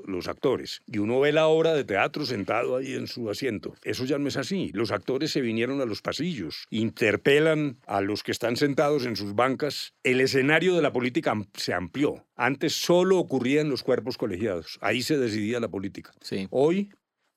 [0.07, 3.75] los, actores, y uno ve la obra de teatro sentado ahí en su asiento.
[3.83, 4.71] Eso ya no es así.
[4.73, 9.35] Los actores se vinieron a los pasillos, interpelan a los que están sentados en sus
[9.35, 9.95] bancas.
[10.05, 12.25] El escenario de la política se amplió.
[12.37, 14.79] Antes solo ocurría en los cuerpos colegiados.
[14.81, 16.13] Ahí se decidía la política.
[16.51, 16.91] Hoy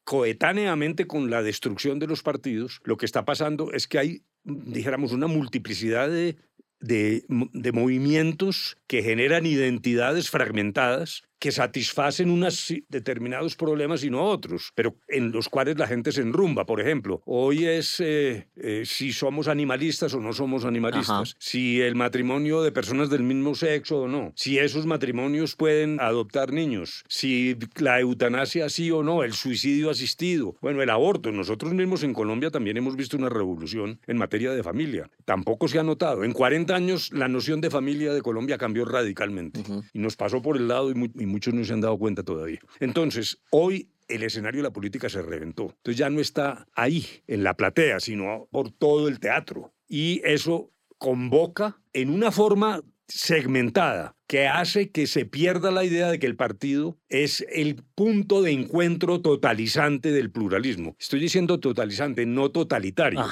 [0.05, 5.11] coetáneamente con la destrucción de los partidos, lo que está pasando es que hay, dijéramos,
[5.11, 6.37] una multiplicidad de,
[6.79, 14.95] de, movimientos que generan identidades fragmentadas que satisfacen unos determinados problemas y no otros, pero
[15.07, 16.65] en los cuales la gente se enrumba.
[16.65, 21.95] Por ejemplo, hoy es eh, eh, si somos animalistas o no somos animalistas, si el
[21.95, 27.55] matrimonio de personas del mismo sexo o no, si esos matrimonios pueden adoptar niños, si
[27.77, 31.31] la eutanasia sí o no, el suicidio asistido, bueno, el aborto.
[31.31, 35.09] Nosotros mismos en Colombia también hemos visto una revolución en materia de familia.
[35.25, 36.23] Tampoco se ha notado.
[36.23, 39.63] En 40 años la noción de familia de Colombia cambió radicalmente
[39.93, 42.59] y nos pasó por el lado y, muchos no se han dado cuenta todavía.
[42.79, 45.63] Entonces, hoy el escenario de la política se reventó.
[45.63, 49.73] Entonces ya no está ahí, en la platea, sino por todo el teatro.
[49.87, 56.19] Y eso convoca en una forma segmentada que hace que se pierda la idea de
[56.19, 60.95] que el partido es el punto de encuentro totalizante del pluralismo.
[60.99, 63.23] Estoy diciendo totalizante, no totalitario.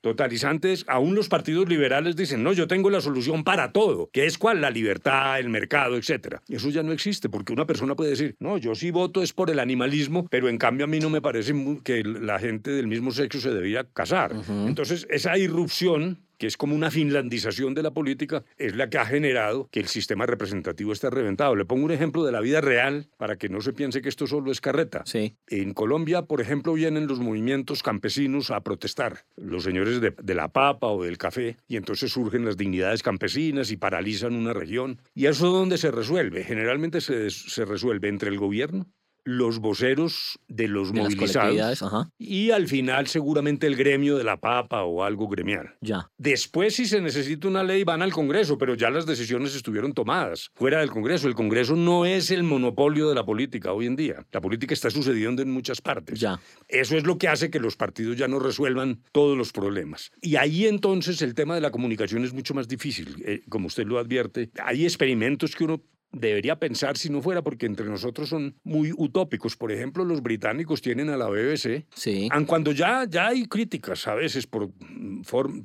[0.00, 4.26] Totalizante es, aún los partidos liberales dicen, no, yo tengo la solución para todo, que
[4.26, 6.36] es cuál, la libertad, el mercado, etc.
[6.48, 9.50] Eso ya no existe, porque una persona puede decir, no, yo sí voto es por
[9.50, 13.10] el animalismo, pero en cambio a mí no me parece que la gente del mismo
[13.10, 14.34] sexo se debía casar.
[14.66, 19.04] Entonces, esa irrupción que es como una finlandización de la política, es la que ha
[19.04, 21.56] generado que el sistema representativo esté reventado.
[21.56, 24.28] Le pongo un ejemplo de la vida real para que no se piense que esto
[24.28, 25.02] solo es carreta.
[25.04, 25.36] Sí.
[25.48, 30.86] En Colombia, por ejemplo, vienen los movimientos campesinos a protestar, los señores de, la papa
[30.86, 35.00] o del café, y entonces surgen las dignidades campesinas y paralizan una región.
[35.12, 36.44] ¿Y eso es donde se resuelve?
[36.44, 38.86] Generalmente se, se resuelve entre el gobierno
[39.24, 41.82] los voceros de los movilizados
[42.18, 45.74] y al final seguramente el gremio de la papa o algo gremial.
[45.80, 46.10] Ya.
[46.16, 50.50] Después si se necesita una ley van al Congreso, pero ya las decisiones estuvieron tomadas
[50.54, 51.28] fuera del Congreso.
[51.28, 54.26] El Congreso no es el monopolio de la política hoy en día.
[54.32, 56.18] La política está sucediendo en muchas partes.
[56.18, 56.40] Ya.
[56.68, 60.10] Eso es lo que hace que los partidos ya no resuelvan todos los problemas.
[60.22, 63.86] Y ahí entonces el tema de la comunicación es mucho más difícil, eh, como usted
[63.86, 64.50] lo advierte.
[64.62, 65.82] Hay experimentos que uno
[66.12, 69.56] debería pensar si no fuera porque entre nosotros son muy utópicos.
[69.56, 72.28] Por ejemplo, los británicos tienen a la BBC, sí.
[72.30, 74.70] aun cuando ya, ya hay críticas a veces por,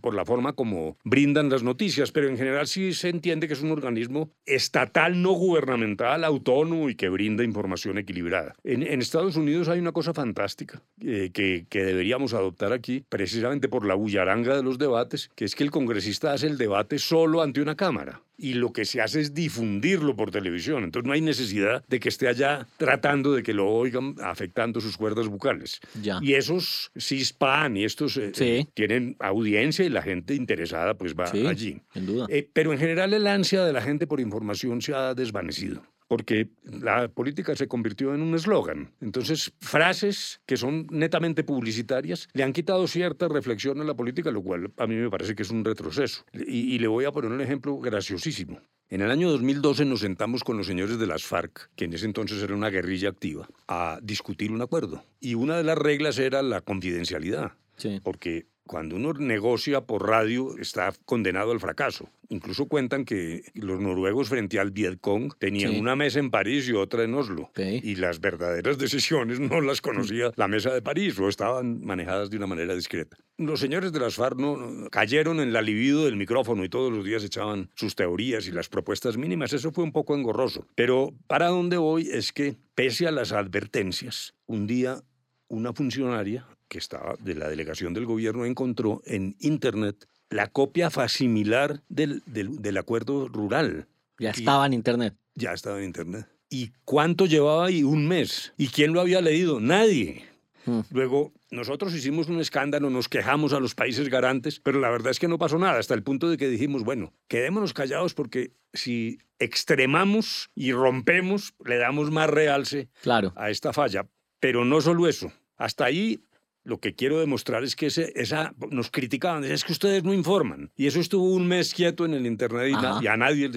[0.01, 3.61] por la forma como brindan las noticias, pero en general sí se entiende que es
[3.61, 8.55] un organismo estatal, no gubernamental, autónomo y que brinda información equilibrada.
[8.63, 13.85] En, Estados Unidos hay una cosa fantástica eh, que, que deberíamos adoptar aquí, precisamente por
[13.85, 17.61] la bullaranga de los debates, que es que el congresista hace el debate solo ante
[17.61, 20.83] una cámara y lo que se hace es difundirlo por televisión.
[20.83, 24.97] Entonces no hay necesidad de que esté allá tratando de que lo oigan afectando sus
[24.97, 25.79] cuerdas bucales.
[26.21, 31.81] Y esos CISPAN y estos eh, tienen audiencia y la gente interesada pues va allí.
[31.95, 32.25] duda.
[32.29, 35.81] Eh, pero en general el ansia de la gente por información se ha desvanecido
[36.13, 38.91] porque la política se convirtió en un eslogan.
[39.01, 44.43] Entonces, frases que son netamente publicitarias le han quitado cierta reflexión a la política, lo
[44.43, 46.23] cual a mí me parece que es un retroceso.
[46.31, 48.61] Y, le voy a poner un ejemplo graciosísimo.
[48.89, 52.05] En el año 2012 nos sentamos con los señores de las FARC, que en ese
[52.05, 55.03] entonces era una guerrilla activa, a discutir un acuerdo.
[55.19, 57.53] Y una de las reglas era la confidencialidad.
[57.75, 57.99] Sí.
[58.03, 62.09] Porque cuando uno negocia por radio está condenado al fracaso.
[62.29, 67.03] Incluso cuentan que los noruegos frente al Vietcong tenían una mesa en París y otra
[67.03, 67.51] en Oslo.
[67.55, 72.37] Y las verdaderas decisiones no las conocía la mesa de París o estaban manejadas de
[72.37, 73.17] una manera discreta.
[73.37, 77.05] Los señores de las FARC no, cayeron en la libido del micrófono y todos los
[77.05, 79.53] días echaban sus teorías y las propuestas mínimas.
[79.53, 80.67] Eso fue un poco engorroso.
[80.75, 85.03] Pero para dónde voy es que, pese a las advertencias, un día
[85.49, 91.83] una funcionaria que estaba de la delegación del gobierno encontró en Internet la copia facimilar
[91.87, 93.87] del, del, acuerdo rural.
[94.17, 95.13] Ya estaba en Internet.
[95.35, 96.27] Ya estaba en Internet.
[96.49, 97.83] ¿Y cuánto llevaba ahí?
[97.83, 98.53] Un mes.
[98.57, 99.59] ¿Y quién lo había leído?
[99.59, 100.25] Nadie.
[100.65, 100.79] Hmm.
[100.89, 105.19] Luego, nosotros hicimos un escándalo, nos quejamos a los países garantes, pero la verdad es
[105.19, 109.19] que no pasó nada, hasta el punto de que dijimos, bueno, quedémonos callados porque si
[109.37, 113.31] extremamos y rompemos, le damos más realce claro.
[113.35, 114.07] a esta falla.
[114.39, 115.31] Pero no solo eso.
[115.55, 116.23] Hasta ahí
[116.63, 120.71] lo que quiero demostrar es que ese, esa, nos criticaban, es que ustedes no informan.
[120.75, 123.49] Y eso estuvo un mes quieto en el Internet y, a nadie...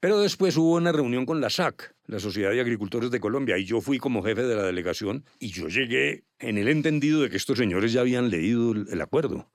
[0.00, 3.64] Pero después hubo una reunión con la SAC, la Sociedad de Agricultores de Colombia, y
[3.64, 7.36] yo fui como jefe de la delegación y yo llegué en el entendido de que
[7.36, 9.50] estos señores ya habían leído el, acuerdo.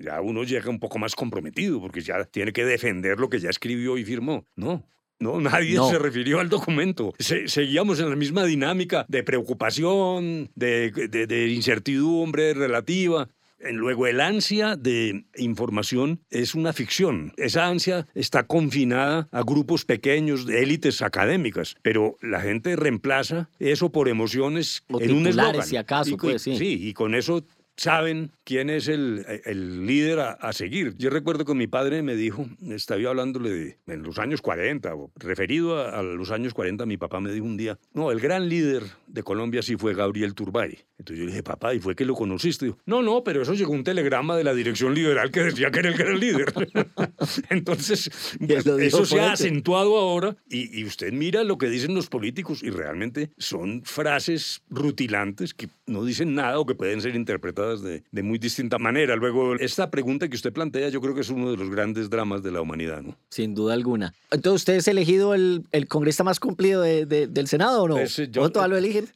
[0.00, 3.50] Ya uno llega un poco más comprometido porque ya tiene que defender lo que ya
[3.50, 4.46] escribió y firmó.
[4.56, 4.86] No,
[5.18, 7.14] no, nadie se refirió al documento.
[7.18, 13.28] seguíamos en la misma dinámica de preocupación, de, incertidumbre relativa.
[13.70, 17.32] Luego, el ansia de información es una ficción.
[17.36, 23.92] Esa ansia está confinada a grupos pequeños de élites académicas, pero la gente reemplaza eso
[23.92, 25.64] por emociones en un eslogan.
[25.64, 27.44] si acaso, sí, y con eso
[27.76, 30.94] saben quién es el, el líder a, seguir.
[30.96, 35.10] Yo recuerdo que mi padre me dijo, estaba hablándole de en los años 40, o
[35.16, 38.48] referido a, a, los años 40, mi papá me dijo un día, no, el gran
[38.48, 40.78] líder de Colombia sí fue Gabriel Turbay.
[40.98, 42.74] Entonces yo le dije, papá, ¿y fue que lo conociste?
[42.86, 45.88] No, no, pero eso llegó un telegrama de la dirección liberal que decía que era
[45.88, 46.52] el gran líder.
[47.50, 52.62] Entonces, eso se ha acentuado ahora y, y usted mira lo que dicen los políticos
[52.62, 58.02] y realmente son frases rutilantes que no dicen nada o que pueden ser interpretadas de,
[58.10, 59.14] de, muy distinta manera.
[59.14, 62.42] Luego, esta pregunta que usted plantea yo creo que es uno de los grandes dramas
[62.42, 63.14] de la humanidad, ¿no?
[63.28, 64.14] Sin duda alguna.
[64.30, 67.96] Entonces, ¿usted es elegido el, el congresista más cumplido de, del Senado o no?
[67.96, 69.06] Pues, yo, ¿O todavía lo eligen?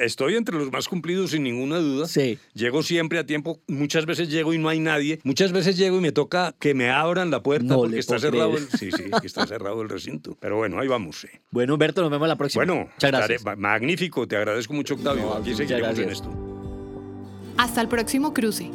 [0.00, 2.06] estoy entre los más cumplidos sin ninguna duda.
[2.06, 2.38] Sí.
[2.52, 3.58] Llego siempre a tiempo.
[3.68, 5.18] Muchas veces llego y no hay nadie.
[5.24, 8.68] Muchas veces llego y me toca que me abran la puerta porque está cerrado el,
[8.68, 10.36] sí, sí, está cerrado el recinto.
[10.40, 11.26] Pero bueno, ahí vamos.
[11.50, 12.64] Bueno, Humberto, nos vemos la próxima.
[12.64, 13.42] Bueno, muchas gracias.
[13.56, 14.28] magnífico.
[14.28, 15.34] Te agradezco mucho, Octavio.
[15.34, 16.51] Aquí seguiremos en esto.
[17.56, 18.70] Hasta el próximo cruce.